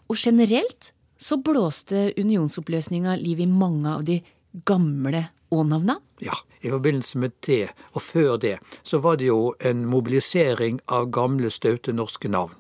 Og 0.09 0.17
generelt 0.17 0.93
så 1.19 1.37
blåste 1.37 2.12
unionsoppløsninga 2.19 3.17
liv 3.17 3.41
i 3.41 3.47
mange 3.47 3.88
av 3.91 4.05
de 4.05 4.23
gamle 4.65 5.29
Å-navna? 5.50 5.97
Ja, 6.21 6.35
i 6.61 6.69
forbindelse 6.69 7.19
med 7.19 7.33
det, 7.47 7.71
og 7.95 8.03
før 8.03 8.37
det, 8.37 8.59
så 8.85 8.99
var 9.00 9.17
det 9.17 9.31
jo 9.31 9.55
en 9.65 9.87
mobilisering 9.88 10.81
av 10.93 11.09
gamle, 11.11 11.50
staute 11.50 11.95
norske 11.97 12.29
navn. 12.29 12.53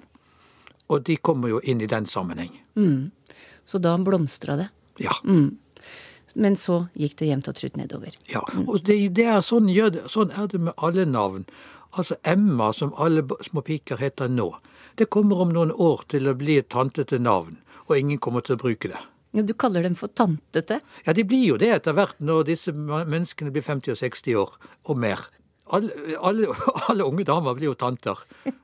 Og 0.88 1.04
de 1.04 1.16
kommer 1.16 1.52
jo 1.52 1.60
inn 1.64 1.80
i 1.84 1.88
den 1.90 2.06
sammenheng. 2.08 2.52
Mm. 2.76 3.10
Så 3.68 3.80
da 3.84 3.96
blomstra 4.00 4.56
det? 4.56 4.68
Ja. 5.02 5.14
Men 6.34 6.56
så 6.56 6.86
gikk 6.96 7.18
det 7.20 7.28
jevnt 7.28 7.48
og 7.50 7.58
trutt 7.58 7.76
nedover. 7.76 8.14
ja. 8.32 8.44
Og 8.66 8.80
det, 8.86 8.96
det 9.16 9.26
er 9.28 9.42
sånn, 9.44 9.68
sånn 10.08 10.32
er 10.32 10.48
det 10.48 10.60
med 10.70 10.76
alle 10.76 11.04
navn. 11.08 11.44
Altså 11.92 12.16
Emma, 12.22 12.72
som 12.72 12.94
alle 12.96 13.24
små 13.44 13.62
piker 13.64 14.00
heter 14.00 14.28
nå, 14.28 14.50
det 14.98 15.08
kommer 15.12 15.40
om 15.44 15.52
noen 15.54 15.72
år 15.72 16.04
til 16.08 16.28
å 16.28 16.36
bli 16.36 16.58
et 16.60 16.68
tantete 16.72 17.20
navn, 17.22 17.60
og 17.86 17.96
ingen 17.96 18.18
kommer 18.18 18.44
til 18.44 18.56
å 18.56 18.62
bruke 18.64 18.90
det. 18.92 19.00
Ja, 19.36 19.44
du 19.44 19.52
kaller 19.54 19.84
dem 19.84 19.94
for 19.96 20.08
tantete. 20.08 20.80
Ja, 21.04 21.12
de 21.12 21.24
blir 21.28 21.44
jo 21.44 21.58
det 21.60 21.68
etter 21.74 21.96
hvert 21.96 22.16
når 22.20 22.46
disse 22.48 22.72
menneskene 22.72 23.52
blir 23.52 23.64
50 23.64 23.92
og 23.92 24.00
60 24.00 24.38
år 24.40 24.56
og 24.88 25.00
mer. 25.00 25.28
Alle, 25.74 26.16
alle, 26.24 26.52
alle 26.90 27.06
unge 27.06 27.26
damer 27.28 27.56
blir 27.58 27.72
jo 27.72 27.78
tanter. 27.78 28.20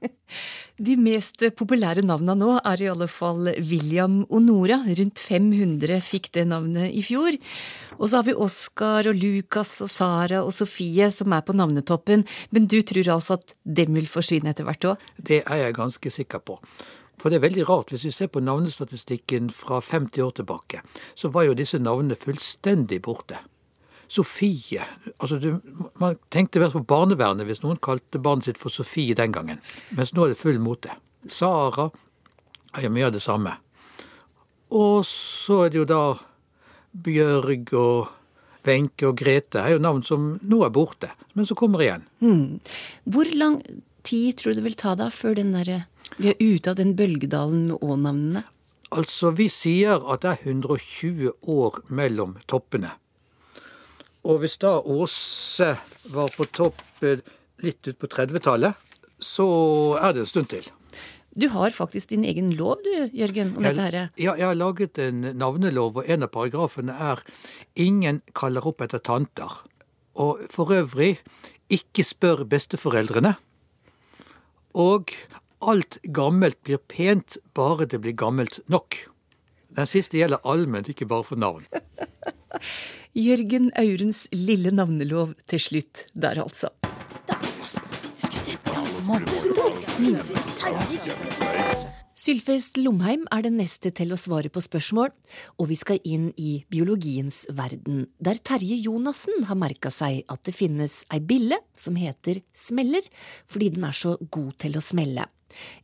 De 0.75 0.97
mest 0.99 1.39
populære 1.55 2.03
navna 2.03 2.35
nå 2.35 2.57
er 2.57 2.81
i 2.83 2.89
alle 2.91 3.07
fall 3.07 3.53
William 3.61 4.25
og 4.25 4.41
Nora. 4.43 4.81
Rundt 4.99 5.23
500 5.23 6.01
fikk 6.03 6.33
det 6.35 6.49
navnet 6.51 6.91
i 6.91 7.05
fjor. 7.07 7.37
Og 8.01 8.09
så 8.09 8.19
har 8.19 8.27
vi 8.27 8.35
Oskar 8.35 9.07
og 9.13 9.21
Lukas 9.21 9.77
og 9.85 9.93
Sara 9.93 10.43
og 10.43 10.51
Sofie 10.57 11.07
som 11.15 11.37
er 11.37 11.47
på 11.47 11.55
navnetoppen. 11.55 12.27
Men 12.51 12.67
du 12.67 12.81
tror 12.83 13.13
altså 13.15 13.39
at 13.39 13.55
dem 13.63 13.95
vil 13.95 14.11
forsvinne 14.11 14.51
etter 14.51 14.67
hvert 14.67 14.91
òg? 14.91 15.09
Det 15.15 15.45
er 15.45 15.63
jeg 15.63 15.79
ganske 15.79 16.15
sikker 16.19 16.43
på. 16.43 16.59
For 17.23 17.31
det 17.31 17.39
er 17.39 17.47
veldig 17.47 17.69
rart, 17.69 17.95
hvis 17.95 18.09
vi 18.09 18.11
ser 18.13 18.29
på 18.35 18.43
navnestatistikken 18.43 19.53
fra 19.55 19.79
50 19.79 20.27
år 20.27 20.35
tilbake, 20.41 20.83
så 21.15 21.31
var 21.31 21.47
jo 21.47 21.55
disse 21.55 21.79
navnene 21.79 22.19
fullstendig 22.19 22.99
borte. 23.07 23.39
Sofie 24.11 24.85
altså 25.19 25.39
du, 25.41 25.49
Man 26.01 26.19
tenkte 26.35 26.61
vel 26.63 26.73
på 26.75 26.85
barnevernet 26.89 27.47
hvis 27.49 27.63
noen 27.65 27.81
kalte 27.83 28.21
barnet 28.23 28.49
sitt 28.49 28.61
for 28.61 28.73
Sofie 28.73 29.17
den 29.17 29.33
gangen. 29.35 29.63
Mens 29.97 30.13
nå 30.15 30.27
er 30.27 30.35
det 30.35 30.41
full 30.41 30.61
mote. 30.63 30.93
Sara 31.31 31.89
er 32.75 32.87
jo 32.87 32.93
mye 32.93 33.09
av 33.09 33.15
det 33.15 33.23
samme. 33.25 33.55
Og 34.75 35.05
så 35.07 35.65
er 35.65 35.73
det 35.73 35.83
jo 35.83 35.89
da 35.89 36.03
Bjørg 37.05 37.75
og 37.79 38.13
Wenche 38.65 39.09
og 39.11 39.19
Grete 39.21 39.61
er 39.61 39.75
jo 39.75 39.83
navn 39.83 40.03
som 40.07 40.35
nå 40.41 40.61
er 40.65 40.73
borte, 40.73 41.11
men 41.35 41.47
som 41.47 41.59
kommer 41.59 41.83
igjen. 41.85 42.07
Hvor 43.05 43.29
lang 43.37 43.61
tid 44.07 44.39
tror 44.39 44.55
du 44.55 44.61
det 44.61 44.67
vil 44.69 44.79
ta 44.81 44.95
da 44.99 45.11
før 45.13 45.37
den 45.41 45.53
derre 45.57 45.85
vi 46.17 46.31
er 46.31 46.41
ute 46.41 46.71
av 46.71 46.79
den 46.79 46.95
bølgedalen 46.97 47.69
med 47.73 47.83
å-navnene? 47.83 48.45
Altså, 48.95 49.33
vi 49.35 49.49
sier 49.51 50.05
at 50.13 50.23
det 50.23 50.31
er 50.31 50.53
120 50.53 51.33
år 51.51 51.81
mellom 51.91 52.37
toppene. 52.51 52.93
Og 54.25 54.41
hvis 54.41 54.57
da 54.63 54.79
Åse 54.81 55.75
var 56.15 56.33
på 56.33 56.47
topp 56.49 56.81
eh, 57.05 57.21
litt 57.65 57.85
ut 57.89 57.99
på 58.01 58.09
30-tallet, 58.09 58.73
så 59.21 59.47
er 60.01 60.15
det 60.15 60.25
en 60.25 60.31
stund 60.31 60.51
til. 60.53 60.67
Du 61.35 61.49
har 61.51 61.75
faktisk 61.75 62.13
din 62.13 62.25
egen 62.25 62.53
lov, 62.55 62.79
du, 62.85 63.09
Jørgen, 63.13 63.57
om 63.59 63.65
dette 63.67 63.83
herre. 63.83 64.03
Ja, 64.21 64.37
jeg 64.39 64.47
har 64.47 64.59
laget 64.59 65.01
en 65.03 65.25
navnelov, 65.35 65.99
og 65.99 66.11
en 66.11 66.23
av 66.23 66.31
paragrafene 66.31 66.95
er 66.95 67.23
'ingen 67.75 68.23
kaller 68.35 68.67
opp 68.67 68.81
etter 68.81 68.99
tanter'. 69.03 69.67
Og 70.15 70.39
for 70.51 70.71
øvrig 70.71 71.19
'ikke 71.69 72.05
spør 72.05 72.45
besteforeldrene'. 72.47 73.35
Og 74.75 75.11
'alt 75.61 75.99
gammelt 76.13 76.63
blir 76.63 76.79
pent, 76.79 77.37
bare 77.55 77.87
det 77.87 78.01
blir 78.01 78.15
gammelt 78.15 78.61
nok'. 78.71 79.14
Den 79.75 79.91
siste 79.91 80.21
gjelder 80.21 80.43
allment, 80.47 80.89
ikke 80.89 81.09
bare 81.11 81.27
for 81.27 81.41
navn. 81.41 81.67
Jørgen 83.27 83.71
Aurens 83.79 84.27
lille 84.35 84.71
navnelov 84.75 85.35
til 85.51 85.63
slutt 85.63 86.07
der, 86.15 86.43
altså. 86.43 86.71
Sylfest 92.25 92.79
Lomheim 92.79 93.27
er 93.35 93.43
den 93.45 93.59
neste 93.59 93.91
til 93.93 94.15
å 94.15 94.19
svare 94.19 94.49
på 94.49 94.63
spørsmål, 94.63 95.11
og 95.59 95.69
vi 95.69 95.77
skal 95.77 95.99
inn 96.09 96.31
i 96.41 96.57
biologiens 96.71 97.43
verden, 97.53 98.07
der 98.23 98.39
Terje 98.39 98.79
Jonassen 98.87 99.45
har 99.51 99.59
merka 99.59 99.91
seg 99.93 100.23
at 100.31 100.47
det 100.47 100.55
finnes 100.57 101.03
ei 101.13 101.21
bille 101.21 101.59
som 101.75 101.99
heter 101.99 102.41
smeller, 102.57 103.03
fordi 103.51 103.75
den 103.75 103.91
er 103.91 103.99
så 103.99 104.17
god 104.31 104.55
til 104.63 104.79
å 104.79 104.85
smelle. 104.85 105.27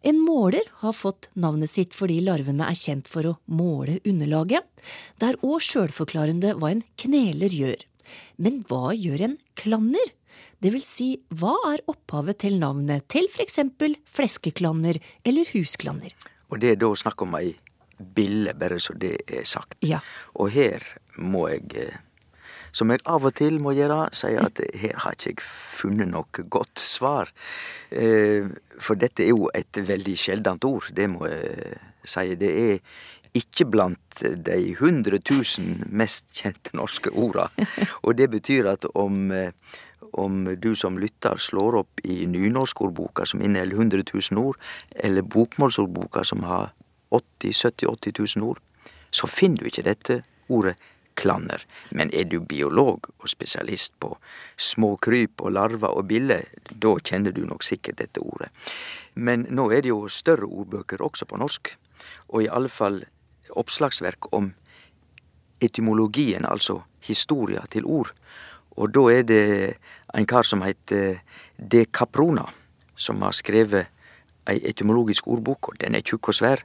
En 0.07 0.21
måler 0.23 0.67
har 0.83 0.97
fått 0.97 1.31
navnet 1.35 1.71
sitt 1.71 1.97
fordi 1.97 2.21
larvene 2.25 2.69
er 2.69 2.79
kjent 2.79 3.09
for 3.11 3.29
å 3.29 3.37
måle 3.51 3.99
underlaget. 4.09 4.67
Det 5.21 5.33
er 5.33 5.41
òg 5.47 5.61
sjølforklarende 5.65 6.57
hva 6.61 6.73
en 6.75 6.85
kneler 7.01 7.55
gjør. 7.55 7.87
Men 8.43 8.63
hva 8.69 8.95
gjør 8.97 9.29
en 9.29 9.39
klanner? 9.59 10.15
Det 10.61 10.73
vil 10.75 10.85
si, 10.85 11.15
hva 11.33 11.55
er 11.71 11.83
opphavet 11.89 12.43
til 12.45 12.59
navnet 12.61 13.07
til 13.13 13.29
eksempel 13.41 13.97
fleskeklanner 14.09 15.01
eller 15.25 15.49
husklanner? 15.55 16.13
Og 16.51 16.61
det 16.61 16.75
er 16.75 16.81
da 16.83 16.91
snakk 16.99 17.23
om 17.25 17.37
ei 17.39 17.55
bille, 18.01 18.55
bare 18.57 18.81
så 18.81 18.95
det 18.97 19.17
er 19.29 19.47
sagt. 19.49 19.77
Ja. 19.85 20.01
Og 20.35 20.53
her 20.55 20.85
må 21.17 21.47
jeg, 21.51 21.65
eh, 21.77 21.99
som 22.73 22.91
jeg 22.93 23.03
av 23.11 23.27
og 23.27 23.35
til 23.39 23.59
må 23.63 23.75
gjøre, 23.77 24.09
sier 24.17 24.43
at 24.45 24.61
her 24.81 24.99
har 25.05 25.17
ikke 25.17 25.33
jeg 25.33 25.45
funnet 25.45 26.11
noe 26.11 26.45
godt 26.51 26.83
svar. 26.83 27.31
Eh, 27.91 28.49
For 28.81 28.97
dette 28.97 29.27
er 29.27 29.35
jo 29.35 29.51
et 29.55 29.77
veldig 29.77 30.17
sjeldent 30.17 30.65
ord, 30.65 30.87
det 30.97 31.09
må 31.13 31.27
jeg 31.29 31.77
si. 32.05 32.35
Det 32.41 32.51
er 32.51 32.79
ikke 33.37 33.67
blant 33.71 34.23
de 34.23 34.57
100 34.73 35.21
000 35.21 35.91
mest 35.93 36.33
kjente 36.35 36.75
norske 36.75 37.13
orda. 37.13 37.51
Og 38.05 38.17
det 38.17 38.31
betyr 38.33 38.71
at 38.73 38.87
om, 38.95 39.31
om 40.13 40.41
du 40.57 40.73
som 40.75 40.99
lytter 40.99 41.37
slår 41.37 41.83
opp 41.83 42.03
i 42.05 42.25
nynorskordboka 42.27 43.27
som 43.29 43.43
inneholder 43.45 43.77
100 43.77 44.05
000 44.33 44.43
ord, 44.43 44.59
eller 44.97 45.23
bokmålsordboka 45.23 46.25
som 46.25 46.47
har 46.49 46.73
80 47.11 47.53
70 47.53 47.87
80 47.87 48.39
000 48.39 48.49
ord, 48.49 48.59
så 49.11 49.27
finner 49.27 49.61
du 49.61 49.71
ikke 49.71 49.87
dette 49.87 50.23
ordet 50.49 50.77
klanner. 51.21 51.65
Men 51.91 52.11
er 52.17 52.27
du 52.31 52.41
biolog 52.41 53.11
og 53.19 53.29
spesialist 53.31 53.95
på 54.01 54.15
små 54.57 54.95
kryp 55.03 55.45
og 55.45 55.55
larver 55.57 55.93
og 55.93 56.09
biller, 56.11 56.49
da 56.71 56.97
kjenner 56.99 57.35
du 57.37 57.45
nok 57.47 57.67
sikkert 57.67 58.01
dette 58.01 58.23
ordet. 58.25 58.51
Men 59.15 59.47
nå 59.51 59.69
er 59.71 59.85
det 59.85 59.93
jo 59.93 60.09
større 60.09 60.49
ordbøker 60.49 61.03
også 61.05 61.29
på 61.29 61.41
norsk, 61.41 61.75
og 62.33 62.45
i 62.45 62.51
alle 62.51 62.73
fall 62.73 63.03
oppslagsverk 63.51 64.31
om 64.37 64.53
etymologien, 65.61 66.47
altså 66.49 66.81
historia 67.05 67.65
til 67.71 67.85
ord. 67.85 68.13
Og 68.77 68.93
da 68.95 69.07
er 69.13 69.27
det 69.29 69.45
en 70.15 70.27
kar 70.27 70.47
som 70.47 70.63
heter 70.65 71.21
De 71.57 71.85
Caprona, 71.87 72.47
som 72.97 73.21
har 73.23 73.37
skrevet 73.37 73.91
ei 74.49 74.61
etymologisk 74.67 75.29
ordbok, 75.29 75.73
og 75.73 75.81
den 75.83 75.95
er 75.95 76.05
tjukk 76.05 76.33
og 76.33 76.39
svær. 76.39 76.65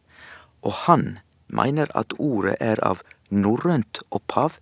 Og 0.63 0.73
han 0.85 1.19
mener 1.47 1.91
at 1.97 2.15
ordet 2.17 2.55
er 2.59 2.79
av 2.83 3.03
norrønt 3.31 4.01
opphav, 4.11 4.59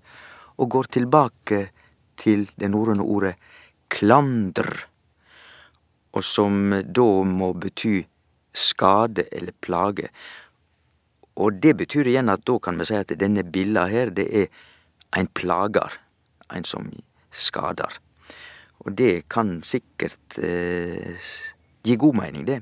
og 0.57 0.69
går 0.69 0.89
tilbake 0.93 1.67
til 2.19 2.47
det 2.59 2.69
norrøne 2.71 3.03
ordet 3.03 3.33
klandr, 3.93 4.69
og 6.13 6.23
som 6.23 6.69
da 6.85 7.07
må 7.25 7.53
bety 7.57 8.03
skade 8.53 9.25
eller 9.31 9.55
plage. 9.61 10.09
Og 11.41 11.57
det 11.57 11.73
betyr 11.79 12.11
igjen 12.11 12.29
at 12.29 12.45
da 12.45 12.59
kan 12.61 12.77
vi 12.77 12.85
si 12.85 12.97
at 12.99 13.13
denne 13.17 13.43
billa 13.43 13.87
her, 13.89 14.13
det 14.13 14.27
er 14.29 14.47
ein 15.17 15.27
plagar. 15.33 15.97
Ein 16.53 16.65
som 16.65 16.91
skadar. 17.31 17.97
Og 18.85 18.93
det 18.97 19.27
kan 19.31 19.61
sikkert 19.65 20.37
eh, 20.37 21.17
gi 21.83 21.95
god 21.97 22.19
mening, 22.19 22.45
det. 22.45 22.59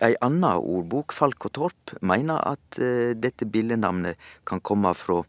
Ei 0.00 0.14
anna 0.24 0.54
ordbok, 0.56 1.12
Falk 1.12 1.44
og 1.44 1.52
Torp, 1.52 1.92
meiner 2.00 2.40
at 2.48 2.78
eh, 2.80 3.12
dette 3.12 3.44
billenavnet 3.44 4.16
kan 4.48 4.62
komme 4.64 4.94
fra 4.96 5.20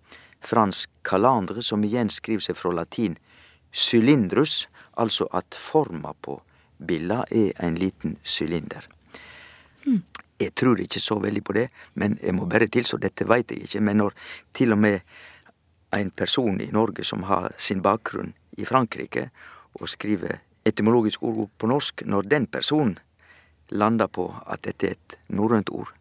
fransk 0.41 0.89
kalandre, 1.03 1.63
som 1.63 1.83
igjen 1.83 2.09
skriver 2.09 2.45
seg 2.45 2.55
fra 2.55 2.71
latin 2.77 3.17
cylindrus, 3.71 4.69
altså 4.95 5.27
at 5.35 5.57
forma 5.59 6.13
på 6.23 6.37
billa 6.79 7.25
er 7.29 7.51
en 7.59 7.75
liten 7.75 8.15
sylinder. 8.23 8.87
Jeg 10.41 10.55
tror 10.55 10.79
ikke 10.81 11.03
så 11.03 11.19
veldig 11.21 11.43
på 11.43 11.53
det, 11.53 11.67
men 11.93 12.17
jeg 12.23 12.33
må 12.33 12.47
bare 12.49 12.71
tilstå, 12.71 12.97
dette 12.97 13.27
veit 13.29 13.51
jeg 13.51 13.67
ikke. 13.67 13.83
Men 13.83 14.01
når 14.01 14.15
til 14.55 14.73
og 14.73 14.81
med 14.81 15.01
en 15.93 16.11
person 16.11 16.61
i 16.61 16.71
Norge 16.71 17.03
som 17.05 17.27
har 17.27 17.51
sin 17.57 17.83
bakgrunn 17.83 18.33
i 18.57 18.65
Frankrike, 18.65 19.29
og 19.79 19.89
skriver 19.89 20.39
etymologisk 20.65 21.23
ord 21.23 21.49
på 21.57 21.67
norsk, 21.67 22.05
når 22.05 22.27
den 22.31 22.47
personen 22.47 22.97
lander 23.71 24.07
på 24.11 24.27
at 24.45 24.63
dette 24.67 24.87
er 24.87 24.97
et 24.97 25.17
norrønt 25.33 25.71
ord 25.73 25.91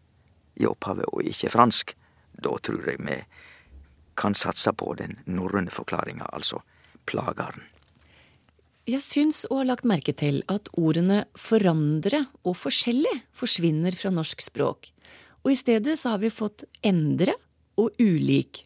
i 0.59 0.67
opphavet 0.67 1.07
og 1.11 1.25
ikke 1.25 1.51
fransk, 1.53 1.95
da 2.41 2.53
tror 2.63 2.87
jeg 2.89 3.01
vi 3.01 3.17
kan 4.19 4.35
satse 4.37 4.73
på 4.75 4.93
den 4.99 5.17
norrøne 5.25 5.71
forklaringa, 5.71 6.27
altså 6.33 6.61
plagaren. 7.09 7.63
Jeg 8.89 9.03
syns 9.05 9.43
og 9.49 9.61
har 9.61 9.69
lagt 9.69 9.85
merke 9.87 10.13
til 10.17 10.41
at 10.51 10.67
ordene 10.73 11.23
forandre 11.37 12.25
og 12.41 12.57
forskjellig 12.57 13.13
forsvinner 13.37 13.95
fra 13.95 14.11
norsk 14.13 14.41
språk, 14.41 14.89
og 15.45 15.53
i 15.53 15.57
stedet 15.57 15.97
så 16.01 16.15
har 16.15 16.21
vi 16.21 16.33
fått 16.33 16.65
endre 16.85 17.35
og 17.79 17.95
ulik. 18.01 18.65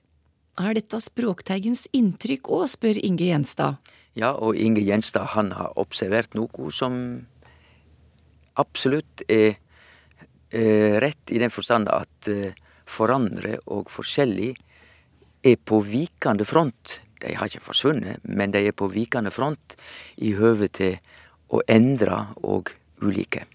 Er 0.55 0.75
dette 0.75 1.01
Språkteigens 1.03 1.85
inntrykk 1.95 2.47
òg, 2.47 2.67
spør 2.71 2.99
Inge 3.03 3.27
Gjenstad. 3.27 3.79
Ja, 4.15 4.31
og 4.31 4.55
Inge 4.55 4.83
Gjenstad 4.87 5.33
han 5.35 5.51
har 5.55 5.75
observert 5.79 6.35
noe 6.35 6.71
som 6.71 7.25
absolutt 8.61 9.23
er 9.27 9.55
eh, 10.49 10.95
rett 11.01 11.31
i 11.31 11.41
den 11.41 11.53
forstand 11.53 11.89
at 11.91 12.29
eh, 12.31 12.53
forandre 12.85 13.57
og 13.73 13.89
forskjellig 13.91 14.53
er 15.45 15.57
på 15.61 15.81
vikende 15.85 16.45
front. 16.47 16.99
De 17.21 17.33
har 17.35 17.49
ikke 17.49 17.63
forsvunnet, 17.65 18.23
men 18.23 18.53
de 18.53 18.65
er 18.67 18.75
på 18.75 18.89
vikende 18.91 19.31
front 19.33 19.75
i 20.21 20.33
høve 20.37 20.69
til 20.73 20.97
å 21.53 21.61
endre 21.69 22.21
og 22.43 22.71
ulike. 23.03 23.45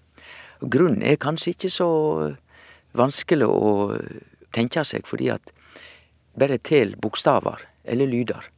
Grunnen 0.61 1.03
er 1.03 1.19
kanskje 1.21 1.55
ikke 1.55 1.71
så 1.73 1.89
vanskelig 2.97 3.47
å 3.47 3.97
tenke 4.53 4.83
seg, 4.85 5.07
fordi 5.07 5.31
at 5.33 5.53
bare 6.37 6.59
tel 6.63 6.95
bokstaver 6.99 7.63
eller 7.83 8.07
lyder 8.07 8.49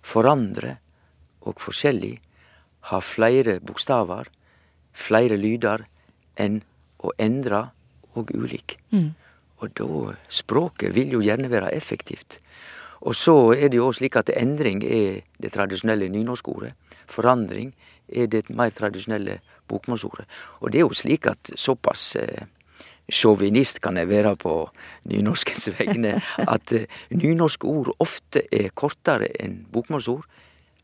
Forandre 0.00 0.78
og 1.44 1.60
forskjellig 1.60 2.14
har 2.88 3.02
flere 3.04 3.58
bokstaver, 3.60 4.30
flere 4.92 5.36
lyder, 5.40 5.86
enn 6.40 6.60
å 7.00 7.12
endre 7.18 7.68
og 8.18 8.30
ulik. 8.34 8.78
Og 9.60 9.72
da 9.76 10.14
Språket 10.28 10.94
vil 10.96 11.12
jo 11.16 11.22
gjerne 11.24 11.50
være 11.52 11.72
effektivt. 11.76 12.40
Og 13.00 13.16
så 13.16 13.52
er 13.56 13.70
det 13.72 13.80
jo 13.80 13.92
slik 13.96 14.16
at 14.20 14.32
endring 14.36 14.82
er 14.84 15.22
det 15.40 15.52
tradisjonelle 15.54 16.08
nynorskordet. 16.12 16.74
Forandring 17.08 17.72
er 18.08 18.26
det 18.26 18.50
mer 18.50 18.70
tradisjonelle 18.70 19.40
bokmålsordet. 19.68 20.26
Og 20.60 20.72
det 20.72 20.80
er 20.80 20.86
jo 20.86 20.96
slik 20.96 21.26
at 21.30 21.52
såpass 21.56 22.16
eh, 22.20 22.44
sjåvinist 23.10 23.80
kan 23.82 23.96
jeg 23.96 24.10
være 24.10 24.34
på 24.36 24.54
nynorskens 25.10 25.70
vegne, 25.78 26.18
at 26.38 26.72
eh, 26.76 26.88
nynorske 27.10 27.68
ord 27.68 27.94
ofte 27.98 28.44
er 28.52 28.74
kortere 28.74 29.30
enn 29.40 29.62
bokmålsord. 29.72 30.26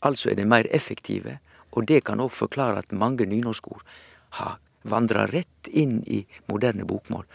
Altså 0.07 0.31
er 0.31 0.41
de 0.41 0.49
mer 0.49 0.69
effektive. 0.71 1.39
Og 1.77 1.87
det 1.89 2.03
kan 2.09 2.23
òg 2.25 2.33
forklare 2.33 2.81
at 2.83 2.95
mange 2.97 3.27
nynorskord 3.29 3.85
har 4.41 4.57
vandra 4.87 5.27
rett 5.31 5.69
inn 5.69 6.01
i 6.07 6.23
moderne 6.51 6.87
bokmål. 6.89 7.27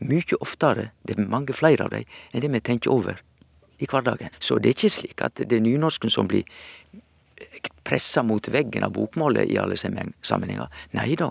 Mykje 0.00 0.38
oftere, 0.40 0.90
det 1.04 1.18
er 1.18 1.28
mange 1.28 1.52
flere 1.56 1.86
av 1.86 1.92
dem, 1.92 2.08
enn 2.32 2.44
det 2.44 2.50
vi 2.54 2.62
tenker 2.64 2.92
over 2.92 3.20
i 3.80 3.88
hverdagen. 3.88 4.32
Så 4.40 4.58
det 4.58 4.70
er 4.70 4.78
ikke 4.78 4.92
slik 4.92 5.24
at 5.24 5.40
det 5.40 5.56
er 5.56 5.64
nynorsken 5.64 6.12
som 6.12 6.28
blir 6.30 6.48
pressa 7.84 8.22
mot 8.22 8.48
veggen 8.52 8.84
av 8.86 8.94
bokmålet 8.96 9.50
i 9.50 9.58
alle 9.60 9.76
sammenhenger. 9.76 10.68
Nei 10.96 11.14
da, 11.18 11.30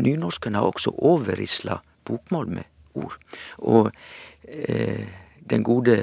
nynorsken 0.00 0.56
har 0.56 0.68
også 0.68 0.94
overrisla 0.96 1.80
bokmål 2.08 2.54
med 2.60 3.00
ord. 3.00 3.16
Og 3.58 3.90
eh, 4.44 5.06
den 5.50 5.64
gode 5.66 5.98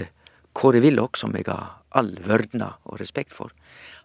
Kåre 0.57 0.81
Willoch, 0.81 1.17
som 1.17 1.35
jeg 1.37 1.45
har 1.47 1.77
all 1.97 2.13
vørdna 2.23 2.75
og 2.85 2.99
respekt 3.01 3.33
for, 3.33 3.51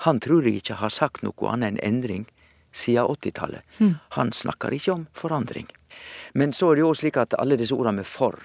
han 0.07 0.20
tror 0.20 0.48
jeg 0.48 0.62
ikke 0.62 0.81
har 0.81 0.92
sagt 0.92 1.22
noe 1.26 1.52
annet 1.52 1.76
enn 1.76 1.83
endring 1.83 2.24
siden 2.72 3.05
80-tallet. 3.05 3.62
Han 4.16 4.33
snakker 4.33 4.72
ikke 4.72 4.94
om 4.94 5.07
forandring. 5.12 5.68
Men 6.35 6.52
så 6.57 6.72
er 6.72 6.81
det 6.81 6.87
jo 6.87 6.94
slik 6.96 7.18
at 7.20 7.37
alle 7.38 7.59
disse 7.61 7.76
ordene 7.76 8.00
med 8.00 8.09
for, 8.09 8.38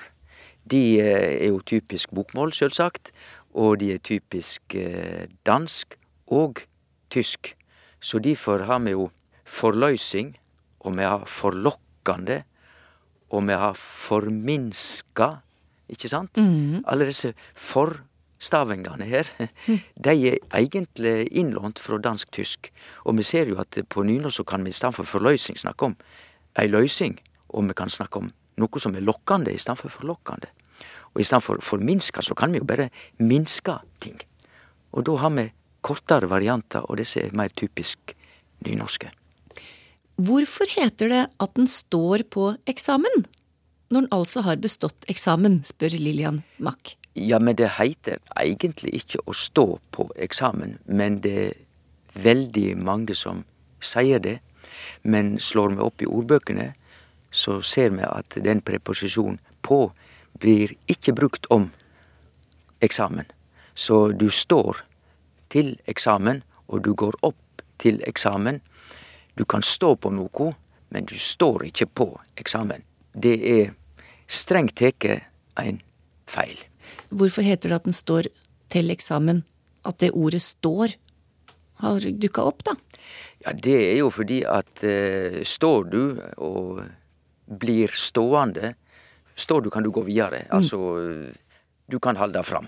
de 0.68 1.00
eh, 1.00 1.46
er 1.46 1.52
jo 1.54 1.62
typisk 1.64 2.12
bokmål, 2.12 2.52
sjølsagt. 2.52 3.12
Og 3.58 3.80
de 3.82 3.94
er 3.96 4.04
typisk 4.04 4.76
eh, 4.76 5.28
dansk 5.48 5.96
og 6.28 6.62
tysk. 7.10 7.54
Så 8.00 8.20
derfor 8.20 8.66
har 8.68 8.80
vi 8.84 8.92
jo 8.92 9.10
forløysing, 9.48 10.36
og 10.80 10.98
vi 10.98 11.08
har 11.08 11.24
forlokkende, 11.26 12.44
og 13.32 13.48
vi 13.48 13.56
har 13.58 13.74
forminska, 13.80 15.30
ikke 15.90 16.12
sant? 16.12 16.38
Alle 16.86 17.08
disse 17.08 17.34
forstavingene 18.38 19.06
her, 19.10 19.30
de 20.06 20.16
er 20.30 20.38
egentlig 20.56 21.28
innlånt 21.32 21.80
fra 21.80 21.98
dansk-tysk. 21.98 22.72
Og 23.06 23.18
vi 23.18 23.24
ser 23.24 23.50
jo 23.50 23.60
at 23.62 23.80
på 23.90 24.04
nynorsk 24.06 24.46
kan 24.48 24.64
vi 24.66 24.74
i 24.74 24.78
stedet 24.78 24.96
for 24.96 25.10
forløysing 25.10 25.58
snakke 25.58 25.92
om 25.92 25.98
ei 26.58 26.68
løysing, 26.70 27.18
og 27.50 27.68
vi 27.70 27.78
kan 27.78 27.90
snakke 27.90 28.22
om 28.22 28.32
noe 28.58 28.82
som 28.82 28.96
er 28.96 29.06
lokkende 29.06 29.54
i 29.54 29.62
stedet 29.62 29.80
for 29.82 29.94
forlokkende. 29.94 30.50
Og 31.14 31.22
i 31.22 31.26
stedet 31.26 31.46
for 31.46 31.62
forminska 31.62 32.22
så 32.22 32.36
kan 32.38 32.52
vi 32.54 32.62
jo 32.62 32.68
bare 32.68 32.90
minske 33.20 33.80
ting. 34.02 34.20
Og 34.94 35.06
da 35.06 35.16
har 35.22 35.34
vi 35.34 35.48
kortere 35.82 36.30
varianter, 36.30 36.86
og 36.86 36.98
disse 36.98 37.22
er 37.22 37.36
mer 37.38 37.54
typisk 37.56 38.14
nynorske. 38.66 39.12
Hvorfor 40.18 40.66
heter 40.74 41.12
det 41.14 41.24
at 41.40 41.52
den 41.56 41.68
står 41.70 42.26
på 42.34 42.56
eksamen? 42.68 43.26
Når 43.90 44.02
den 44.02 44.12
altså 44.12 44.42
har 44.44 44.58
bestått 44.60 45.06
eksamen, 45.08 45.62
spør 45.64 45.94
Lillian 45.96 46.42
Mack. 46.58 46.98
Ja, 47.18 47.40
men 47.40 47.56
det 47.58 47.72
heter 47.80 48.20
egentlig 48.38 48.92
ikke 49.00 49.24
å 49.26 49.34
stå 49.34 49.80
på 49.92 50.04
eksamen, 50.22 50.76
men 50.86 51.16
det 51.24 51.38
er 51.44 51.56
veldig 52.14 52.76
mange 52.78 53.16
som 53.18 53.40
sier 53.82 54.22
det. 54.22 54.36
Men 55.02 55.40
slår 55.42 55.74
vi 55.74 55.82
opp 55.82 56.04
i 56.06 56.10
ordbøkene, 56.10 56.68
så 57.32 57.58
ser 57.66 57.96
vi 57.96 58.06
at 58.06 58.38
den 58.46 58.62
preposisjonen 58.62 59.40
på 59.66 59.80
blir 60.38 60.76
ikke 60.86 61.16
brukt 61.18 61.50
om 61.50 61.72
eksamen. 62.86 63.26
Så 63.74 64.12
du 64.14 64.30
står 64.30 64.84
til 65.50 65.74
eksamen, 65.90 66.44
og 66.68 66.86
du 66.86 66.94
går 66.94 67.18
opp 67.26 67.66
til 67.82 67.98
eksamen. 68.06 68.62
Du 69.34 69.46
kan 69.46 69.66
stå 69.66 69.96
på 69.96 70.14
noe, 70.14 70.54
men 70.94 71.10
du 71.10 71.18
står 71.18 71.66
ikke 71.72 71.90
på 71.98 72.12
eksamen. 72.38 72.86
Det 73.14 73.38
er 73.58 73.74
strengt 74.28 74.78
tatt 74.78 75.10
en 75.58 75.82
feil. 76.30 76.62
Hvorfor 77.10 77.46
heter 77.46 77.70
det 77.70 77.80
at 77.82 77.88
den 77.88 77.96
står 77.96 78.30
til 78.74 78.92
eksamen? 78.92 79.44
At 79.88 80.00
det 80.04 80.12
ordet 80.12 80.42
står 80.44 80.98
har 81.84 82.02
dukka 82.02 82.44
opp, 82.50 82.64
da? 82.66 82.74
Ja, 83.46 83.54
det 83.54 83.78
er 83.78 84.00
jo 84.00 84.10
fordi 84.10 84.42
at 84.50 84.84
eh, 84.84 85.44
står 85.46 85.90
du 85.94 86.02
og 86.42 86.82
blir 87.48 87.94
stående 87.94 88.74
Står 89.38 89.62
du, 89.62 89.70
kan 89.70 89.86
du 89.86 89.92
gå 89.94 90.02
videre. 90.02 90.48
Altså, 90.50 90.80
du 91.86 92.00
kan 92.02 92.18
holde 92.18 92.42
fram. 92.42 92.66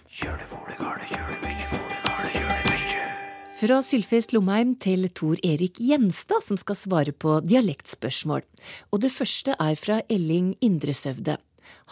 Fra 3.59 3.79
Sylfest 3.83 4.35
Lomheim 4.35 4.75
til 4.77 5.09
Tor 5.17 5.41
Erik 5.43 5.81
Gjenstad, 5.81 6.45
som 6.45 6.59
skal 6.61 6.77
svare 6.77 7.11
på 7.11 7.39
dialektspørsmål. 7.41 8.45
Og 8.93 9.01
det 9.01 9.09
første 9.11 9.57
er 9.57 9.81
fra 9.81 9.97
Elling 10.13 10.53
Indresøvde. 10.61 11.39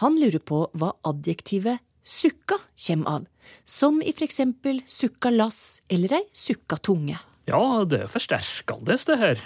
Han 0.05 0.21
lurer 0.21 0.45
på 0.45 0.61
hva 0.77 0.93
adjektivet 1.09 1.81
sukka 2.07 2.59
kommer 2.87 3.17
av, 3.17 3.25
som 3.67 3.99
i 4.01 4.13
for 4.15 4.27
eksempel 4.27 4.81
sukka 4.87 5.31
lass 5.33 5.81
eller 5.91 6.19
ei 6.21 6.25
sukka 6.31 6.79
tunge. 6.79 7.17
Ja, 7.47 7.83
det 7.87 8.03
er 8.05 8.11
forsterkende, 8.11 8.95
det 8.95 9.17
her. 9.19 9.41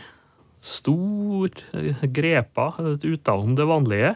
Stor, 0.61 1.49
eh, 1.73 2.05
grepa, 2.05 2.73
utenom 3.01 3.55
det 3.57 3.65
vanlige. 3.65 4.15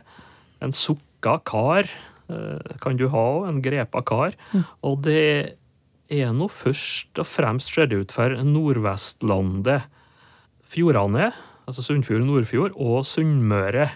En 0.62 0.74
sukka 0.74 1.40
kar 1.46 1.90
eh, 2.30 2.78
kan 2.82 2.98
du 2.98 3.08
ha, 3.10 3.28
en 3.50 3.62
grepa 3.62 4.02
kar. 4.06 4.38
Og 4.82 5.02
det 5.06 5.58
er 6.10 6.34
nå 6.34 6.48
først 6.50 7.18
og 7.22 7.26
fremst 7.26 7.74
ser 7.74 7.90
det 7.90 7.98
ut 8.06 8.14
for 8.14 8.30
Nordvestlandet. 8.46 9.90
Fjordane, 10.66 11.32
altså 11.66 11.86
Sunnfjord, 11.86 12.26
Nordfjord, 12.26 12.78
og 12.78 13.06
Sunnmøre, 13.06 13.90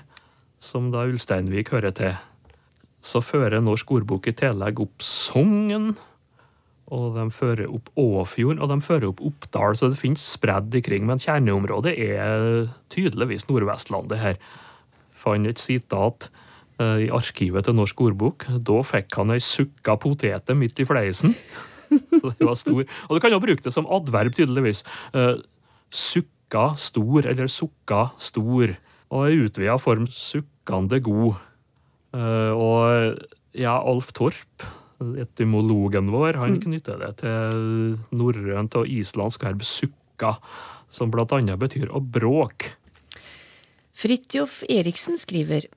som 0.62 0.92
da 0.94 1.06
Ulsteinvik 1.10 1.72
hører 1.74 1.94
til. 1.98 2.18
Så 3.00 3.22
fører 3.24 3.62
Norsk 3.64 3.92
ordbok 3.96 4.28
i 4.28 4.36
tillegg 4.36 4.82
opp 4.84 5.04
Sogn, 5.06 5.94
og 6.90 7.14
de 7.16 7.26
fører 7.34 7.70
opp 7.70 7.92
Åfjorden, 8.00 8.62
og 8.64 8.72
de 8.72 8.80
fører 8.82 9.10
opp 9.12 9.22
Oppdal, 9.26 9.78
så 9.78 9.92
det 9.92 10.00
finnes 10.00 10.24
spredd 10.26 10.74
ikring. 10.80 11.06
Men 11.08 11.22
kjerneområdet 11.22 11.94
er 12.02 12.70
tydeligvis 12.94 13.46
Nordvestlandet 13.50 14.22
her. 14.22 14.40
Fant 15.20 15.50
et 15.50 15.62
sitat 15.62 16.30
eh, 16.82 17.06
i 17.06 17.10
arkivet 17.14 17.68
til 17.68 17.78
Norsk 17.78 18.02
ordbok. 18.10 18.48
Da 18.66 18.82
fikk 18.88 19.20
han 19.22 19.36
ei 19.36 19.42
sukka 19.44 20.00
potete 20.02 20.58
midt 20.58 20.82
i 20.82 20.88
fleisen. 20.90 21.36
Så 22.20 22.34
det 22.34 22.46
var 22.46 22.58
stor. 22.58 22.82
Og 23.08 23.16
du 23.16 23.22
kan 23.22 23.34
jo 23.34 23.42
bruke 23.44 23.66
det 23.66 23.74
som 23.76 23.90
adverb, 23.90 24.34
tydeligvis. 24.38 24.82
Eh, 25.14 25.38
sukka 25.94 26.72
stor, 26.78 27.30
eller 27.30 27.52
sukka 27.54 28.10
stor. 28.18 28.74
Og 29.10 29.30
ei 29.30 29.44
utvida 29.46 29.78
form 29.82 30.10
sukkande 30.14 31.02
god. 31.06 31.38
Eh, 32.16 32.54
og 32.54 33.20
ja, 33.58 33.76
Alf 33.78 34.12
Torp, 34.18 34.66
etymologen 35.00 36.10
vår, 36.12 36.40
han 36.42 36.60
knytter 36.60 37.00
det 37.00 37.14
til 37.22 37.96
norrønt 38.12 38.76
og 38.80 38.90
islandsk 38.92 39.46
verb 39.48 39.64
sukka, 39.64 40.36
som 40.92 41.14
blant 41.14 41.34
annet 41.38 41.60
betyr 41.62 41.92
å 41.94 42.02
bråke. 42.04 42.76
Fridtjof 44.00 44.62
Eriksen 44.72 45.20
skriver 45.20 45.68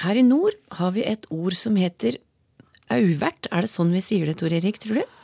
Her 0.00 0.18
i 0.20 0.24
nord 0.24 0.56
har 0.78 0.92
vi 0.96 1.04
et 1.04 1.24
ord 1.32 1.56
som 1.56 1.78
heter 1.80 2.18
auvert. 2.92 3.48
Er 3.50 3.64
det 3.64 3.72
sånn 3.72 3.92
vi 3.94 4.02
sier 4.04 4.28
det, 4.28 4.36
Tor 4.40 4.52
Erik, 4.52 4.80
tror 4.82 5.00
du? 5.00 5.16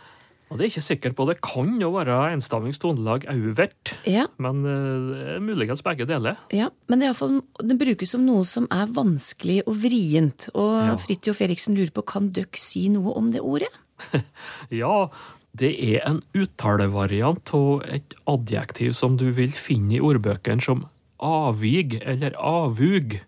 Og 0.46 0.58
det 0.60 0.64
er 0.66 0.70
ikke 0.70 0.82
sikker 0.86 1.14
på. 1.18 1.24
Det 1.26 1.40
kan 1.42 1.72
jo 1.82 1.88
være 1.90 2.16
enstavings 2.36 2.78
tonelag 2.78 3.24
auvert, 3.32 3.96
Ja, 4.06 4.28
men 4.38 4.60
uh, 4.62 5.40
muligens 5.42 5.82
begge 5.82 6.06
deler. 6.06 6.36
ja. 6.54 6.68
men 6.88 7.02
det, 7.02 7.10
fall, 7.18 7.40
det 7.58 7.78
brukes 7.80 8.12
som 8.14 8.22
noe 8.26 8.44
som 8.46 8.68
er 8.70 8.86
vanskelig 8.94 9.62
og 9.66 9.74
vrient. 9.82 10.48
Og 10.54 10.76
Ja. 10.86 10.94
Fridtjof 11.02 11.40
Eriksen 11.42 11.74
lurer 11.74 11.90
på 11.90 12.04
kan 12.06 12.28
døkk 12.30 12.56
si 12.62 12.86
noe 12.94 13.16
om 13.18 13.32
det 13.34 13.40
ordet? 13.42 13.72
Ja, 14.70 15.08
det 15.56 15.72
er 15.80 16.02
en 16.06 16.20
uttalevariant 16.36 17.50
av 17.56 17.82
et 17.88 18.14
adjektiv 18.28 18.92
som 18.98 19.16
du 19.18 19.30
vil 19.36 19.50
finne 19.56 19.96
i 19.96 20.02
ordbøkene 20.04 20.62
som 20.62 20.84
avvig 21.18 21.96
eller 22.04 22.36
avug. 22.38 23.18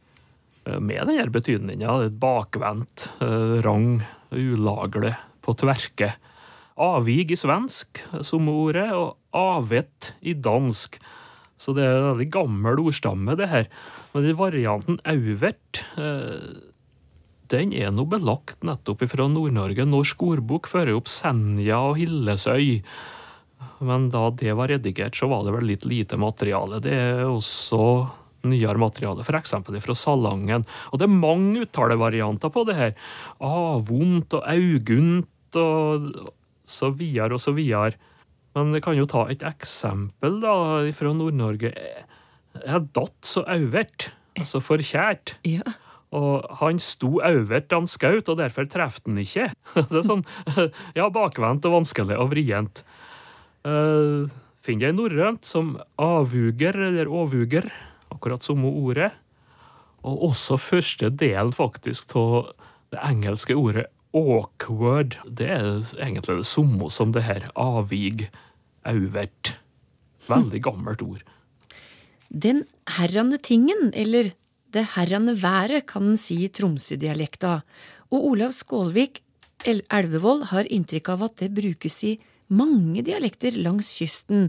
Eh, 0.69 0.79
Med 0.79 1.09
denne 1.09 1.25
betydninga. 1.33 2.05
et 2.07 2.19
Bakvendt, 2.21 3.09
eh, 3.25 3.59
rang, 3.65 4.03
ulagle, 4.31 5.17
på 5.43 5.55
tverke. 5.57 6.15
Avvig 6.79 7.33
i 7.35 7.39
svensk, 7.39 8.03
som 8.23 8.49
ordet, 8.53 8.89
og 8.95 9.17
avet 9.37 10.13
i 10.23 10.35
dansk. 10.35 10.99
Så 11.59 11.75
det 11.75 11.85
er 11.85 11.97
en 11.99 12.13
veldig 12.13 12.31
gammel 12.31 12.81
ordstamme, 12.85 13.35
det 13.39 13.51
her. 13.51 13.69
Men 14.15 14.29
den 14.29 14.39
varianten 14.39 15.01
auvert, 15.11 15.83
eh, 15.99 16.63
den 17.51 17.73
er 17.75 17.91
nå 17.91 18.05
belagt 18.07 18.63
nettopp 18.67 19.03
fra 19.11 19.27
Nord-Norge. 19.33 19.89
Norsk 19.89 20.23
ordbok 20.23 20.69
fører 20.71 20.95
opp 20.95 21.11
Senja 21.11 21.81
og 21.89 21.99
Hillesøy. 21.99 22.79
Men 23.83 24.09
da 24.13 24.29
det 24.31 24.55
var 24.55 24.71
redigert, 24.71 25.17
så 25.19 25.29
var 25.31 25.45
det 25.47 25.55
vel 25.57 25.69
litt 25.73 25.87
lite 25.89 26.19
materiale. 26.21 26.79
Det 26.85 26.95
er 26.95 27.25
også 27.27 27.83
nyere 28.49 28.79
materiale, 28.79 29.25
f.eks. 29.27 29.57
fra 29.83 29.97
Salangen. 29.99 30.67
Og 30.93 31.01
det 31.01 31.09
er 31.09 31.21
mange 31.25 31.65
uttalevarianter 31.67 32.53
på 32.55 32.65
det 32.69 32.79
her. 32.79 32.95
Avondt 33.43 34.39
og 34.39 34.47
Augunt 34.47 35.59
og 35.59 36.13
så 36.69 36.93
videre 36.95 37.37
og 37.37 37.43
så 37.43 37.55
videre. 37.57 37.97
Men 38.57 38.73
jeg 38.77 38.85
kan 38.85 38.97
jo 38.99 39.09
ta 39.09 39.27
et 39.31 39.45
eksempel 39.47 40.41
da, 40.43 40.55
fra 40.97 41.13
Nord-Norge. 41.15 41.73
Jeg 42.59 42.89
datt 42.97 43.29
så 43.29 43.45
auvert, 43.51 44.11
altså 44.39 44.63
forkjært. 44.65 45.37
Ja. 45.47 45.77
Og 46.17 46.47
han 46.63 46.81
sto 46.81 47.19
øvert 47.21 47.69
da 47.69 47.83
han 47.83 47.91
skjøt, 47.91 48.31
og 48.33 48.41
derfor 48.41 48.69
traff 48.71 49.01
han 49.07 49.21
ikke. 49.21 49.51
Det 49.91 50.01
er 50.01 50.07
sånn, 50.07 50.25
ja, 50.97 51.09
bakvendt 51.13 51.69
og 51.69 51.81
vanskelig 51.81 52.17
og 52.17 52.33
vrient. 52.33 52.83
Uh, 53.67 54.31
finner 54.65 54.89
jeg 54.89 54.97
norrønt 54.97 55.45
som 55.47 55.77
avuger 56.01 56.79
eller 56.89 57.11
åvuger, 57.13 57.69
akkurat 58.15 58.47
samme 58.47 58.73
ordet. 58.73 59.13
Og 60.09 60.31
også 60.31 60.57
første 60.63 61.13
del, 61.13 61.53
faktisk 61.53 62.15
av 62.17 62.55
det 62.95 63.03
engelske 63.05 63.57
ordet 63.59 63.91
awkward. 64.17 65.19
Det 65.25 65.49
er 65.49 65.69
egentlig 65.99 66.41
det 66.41 66.49
samme 66.49 66.91
som 66.91 67.13
det 67.13 67.25
her 67.27 67.49
avvig, 67.59 68.29
auvert. 68.89 69.57
Veldig 70.29 70.63
gammelt 70.65 71.03
ord. 71.05 71.23
Den 72.29 72.65
herrande 72.99 73.39
tingen, 73.41 73.93
eller 73.95 74.33
det 74.75 74.85
herrande 74.97 75.37
været, 75.43 75.87
kan 75.89 76.13
en 76.13 76.21
si 76.21 76.43
i 76.45 76.53
Tromsø-dialekta, 76.53 77.61
og 78.13 78.27
Olav 78.33 78.53
Skålvik 78.57 79.23
Elvevold 79.67 80.49
har 80.53 80.69
inntrykk 80.71 81.09
av 81.15 81.25
at 81.29 81.41
det 81.41 81.55
brukes 81.57 81.97
i 82.07 82.19
mange 82.49 83.03
dialekter 83.05 83.57
langs 83.59 83.91
kysten. 83.99 84.49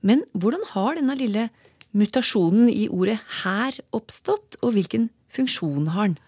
Men 0.00 0.24
hvordan 0.32 0.64
har 0.72 0.98
denne 0.98 1.16
lille 1.18 1.48
mutasjonen 1.96 2.68
i 2.68 2.88
ordet 2.88 3.18
her 3.44 3.78
oppstått, 3.96 4.58
og 4.62 4.74
hvilken 4.76 5.08
funksjon 5.32 5.92
har 5.94 6.10
den? 6.10 6.18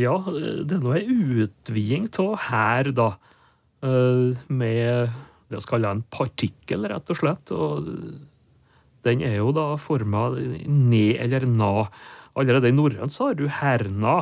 Ja, 0.00 0.14
det 0.24 0.78
er 0.78 0.80
nå 0.82 0.94
ei 0.96 1.04
utviding 1.44 2.08
av 2.22 2.36
her, 2.48 2.90
da. 2.96 3.10
eh, 3.84 4.38
Med 4.48 5.10
det 5.50 5.58
vi 5.58 5.68
kaller 5.68 5.96
en 5.96 6.04
partikkel, 6.08 6.86
rett 6.88 7.10
og 7.10 7.18
slett. 7.18 7.52
Og 7.52 7.88
den 9.04 9.24
er 9.26 9.40
jo 9.40 9.50
da 9.56 9.74
forma 9.80 10.30
ned 10.36 11.18
eller 11.20 11.46
na. 11.48 11.88
Allerede 12.38 12.70
i 12.70 12.76
norrønt 12.76 13.16
har 13.18 13.34
du 13.34 13.48
herna. 13.50 14.20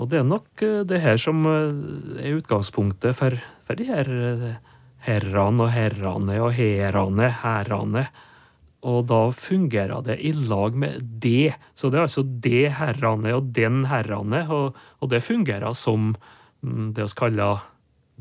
Og 0.00 0.08
det 0.10 0.20
er 0.20 0.26
nok 0.28 0.64
eh, 0.64 0.82
det 0.88 1.02
her 1.04 1.20
som 1.20 1.44
eh, 1.46 2.24
er 2.24 2.40
utgangspunktet 2.40 3.16
for, 3.16 3.36
for 3.66 3.78
de 3.78 3.86
her 3.88 4.10
herrene 5.06 5.62
og 5.62 5.70
herrane 5.70 6.40
og 6.42 6.56
herane, 6.56 7.30
herrane. 7.44 8.06
Og 8.86 9.06
da 9.10 9.20
fungerer 9.34 10.04
det 10.06 10.18
i 10.22 10.32
lag 10.32 10.76
med 10.78 11.02
det. 11.22 11.56
Så 11.74 11.90
det 11.90 11.98
er 11.98 12.06
altså 12.06 12.22
det 12.22 12.66
herrene 12.78 13.34
og 13.34 13.48
den 13.56 13.84
herrene, 13.90 14.44
og, 14.52 14.76
og 15.02 15.10
det 15.10 15.24
fungerer 15.26 15.74
som 15.74 16.12
mm, 16.62 16.92
det 16.94 17.08
vi 17.08 17.18
kaller 17.18 17.64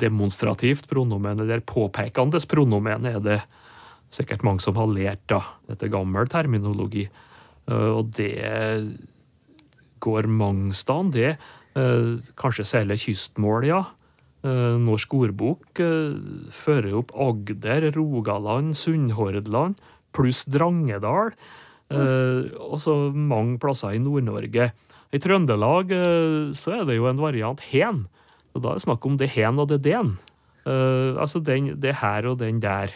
demonstrativt 0.01 0.89
pronomen, 0.91 1.39
eller 1.39 1.63
påpekende 1.63 2.41
pronomen, 2.49 3.06
er 3.08 3.21
det 3.23 3.39
sikkert 4.13 4.43
mange 4.47 4.63
som 4.63 4.78
har 4.80 4.89
lært 4.91 5.23
da, 5.32 5.41
etter 5.71 5.91
gammel 5.91 6.28
terminologi. 6.32 7.06
Eh, 7.69 7.91
Og 7.95 8.12
det 8.17 8.34
går 10.04 10.28
mange 10.28 10.73
steder, 10.73 11.12
det. 11.12 11.38
Eh, 11.75 12.34
Kanskje 12.38 12.65
særlig 12.65 12.99
kystmål, 13.06 13.69
ja. 13.69 13.84
Eh, 14.45 14.75
Norsk 14.78 15.13
ordbok 15.13 15.82
fører 16.51 16.93
opp 16.99 17.15
Agder, 17.15 17.91
Rogaland, 17.95 18.75
Sunnhordland 18.78 19.80
pluss 20.15 20.45
Drangedal. 20.49 21.36
Eh, 21.93 22.49
og 22.58 22.80
så 22.82 22.95
mange 23.13 23.60
plasser 23.62 23.95
i 23.95 24.01
Nord-Norge. 24.01 24.71
I 25.13 25.21
Trøndelag 25.21 25.93
eh, 25.95 26.54
så 26.58 26.80
er 26.80 26.86
det 26.89 26.97
jo 26.97 27.10
en 27.10 27.21
variant 27.21 27.62
hen. 27.69 28.06
Og 28.56 28.63
da 28.63 28.73
er 28.73 28.80
det 28.80 28.88
snakk 28.88 29.06
om 29.06 29.17
det 29.21 29.34
hen 29.36 29.62
og 29.62 29.69
det 29.71 29.84
den. 29.86 30.15
Eh, 30.65 31.13
altså 31.21 31.41
den, 31.43 31.75
det 31.82 31.99
her 32.01 32.32
og 32.32 32.39
den 32.41 32.62
der. 32.63 32.93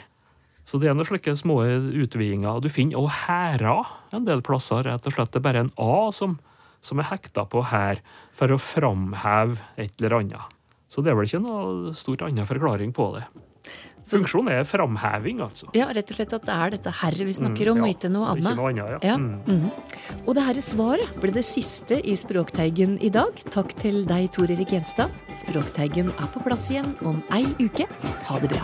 Så 0.66 0.78
det 0.78 0.90
er 0.90 0.98
noen 0.98 1.08
slike 1.08 1.34
små 1.38 1.62
utvidinger. 1.66 2.62
Du 2.62 2.70
finner 2.70 3.02
òg 3.02 3.10
hæra 3.26 3.80
en 4.14 4.28
del 4.28 4.44
plasser. 4.46 4.86
Rett 4.86 5.08
og 5.10 5.16
slett 5.16 5.34
det 5.34 5.42
er 5.42 5.48
bare 5.48 5.66
en 5.66 5.74
A 5.82 6.10
som, 6.14 6.38
som 6.82 7.02
er 7.02 7.10
hekta 7.10 7.48
på 7.50 7.64
her, 7.72 8.02
for 8.38 8.54
å 8.54 8.62
framheve 8.62 9.58
et 9.82 9.98
eller 9.98 10.20
annet. 10.20 10.58
Så 10.90 11.02
det 11.06 11.12
er 11.12 11.18
vel 11.18 11.30
ikke 11.30 11.42
noe 11.42 11.94
stort 11.98 12.24
annen 12.26 12.50
forklaring 12.50 12.94
på 12.94 13.12
det. 13.18 13.26
Funksjonen 14.10 14.52
er 14.58 14.64
framheving, 14.66 15.40
altså. 15.46 15.70
Ja, 15.78 15.88
rett 15.94 16.10
og 16.12 16.18
slett 16.18 16.34
at 16.34 16.46
det 16.50 16.56
er 16.56 16.70
dette 16.78 16.94
herre 17.02 17.26
vi 17.30 17.34
snakker 17.38 17.72
om, 17.72 17.78
Mm, 17.80 17.84
og 17.84 17.90
ikke 17.94 18.10
noe 18.12 18.26
Ikke 18.36 18.48
annet. 18.50 18.58
noe 18.58 18.70
annet, 18.70 18.90
ja. 18.90 19.00
Ja. 19.12 19.18
Mm. 19.18 19.42
Mm. 19.46 20.26
Og 20.26 20.36
det 20.36 20.44
herre 20.48 20.62
svaret 20.66 21.20
ble 21.22 21.32
det 21.32 21.46
siste 21.46 22.00
i 22.04 22.16
Språkteigen 22.18 22.98
i 23.02 23.10
dag. 23.10 23.36
Takk 23.54 23.76
til 23.80 24.04
deg, 24.10 24.32
Tor 24.32 24.50
Erik 24.50 24.70
Gjenstad. 24.74 25.10
Språkteigen 25.34 26.10
er 26.18 26.28
på 26.34 26.42
plass 26.44 26.70
igjen 26.72 26.96
om 27.06 27.22
ei 27.32 27.44
uke. 27.62 27.86
Ha 28.30 28.40
det 28.40 28.50
bra. 28.50 28.64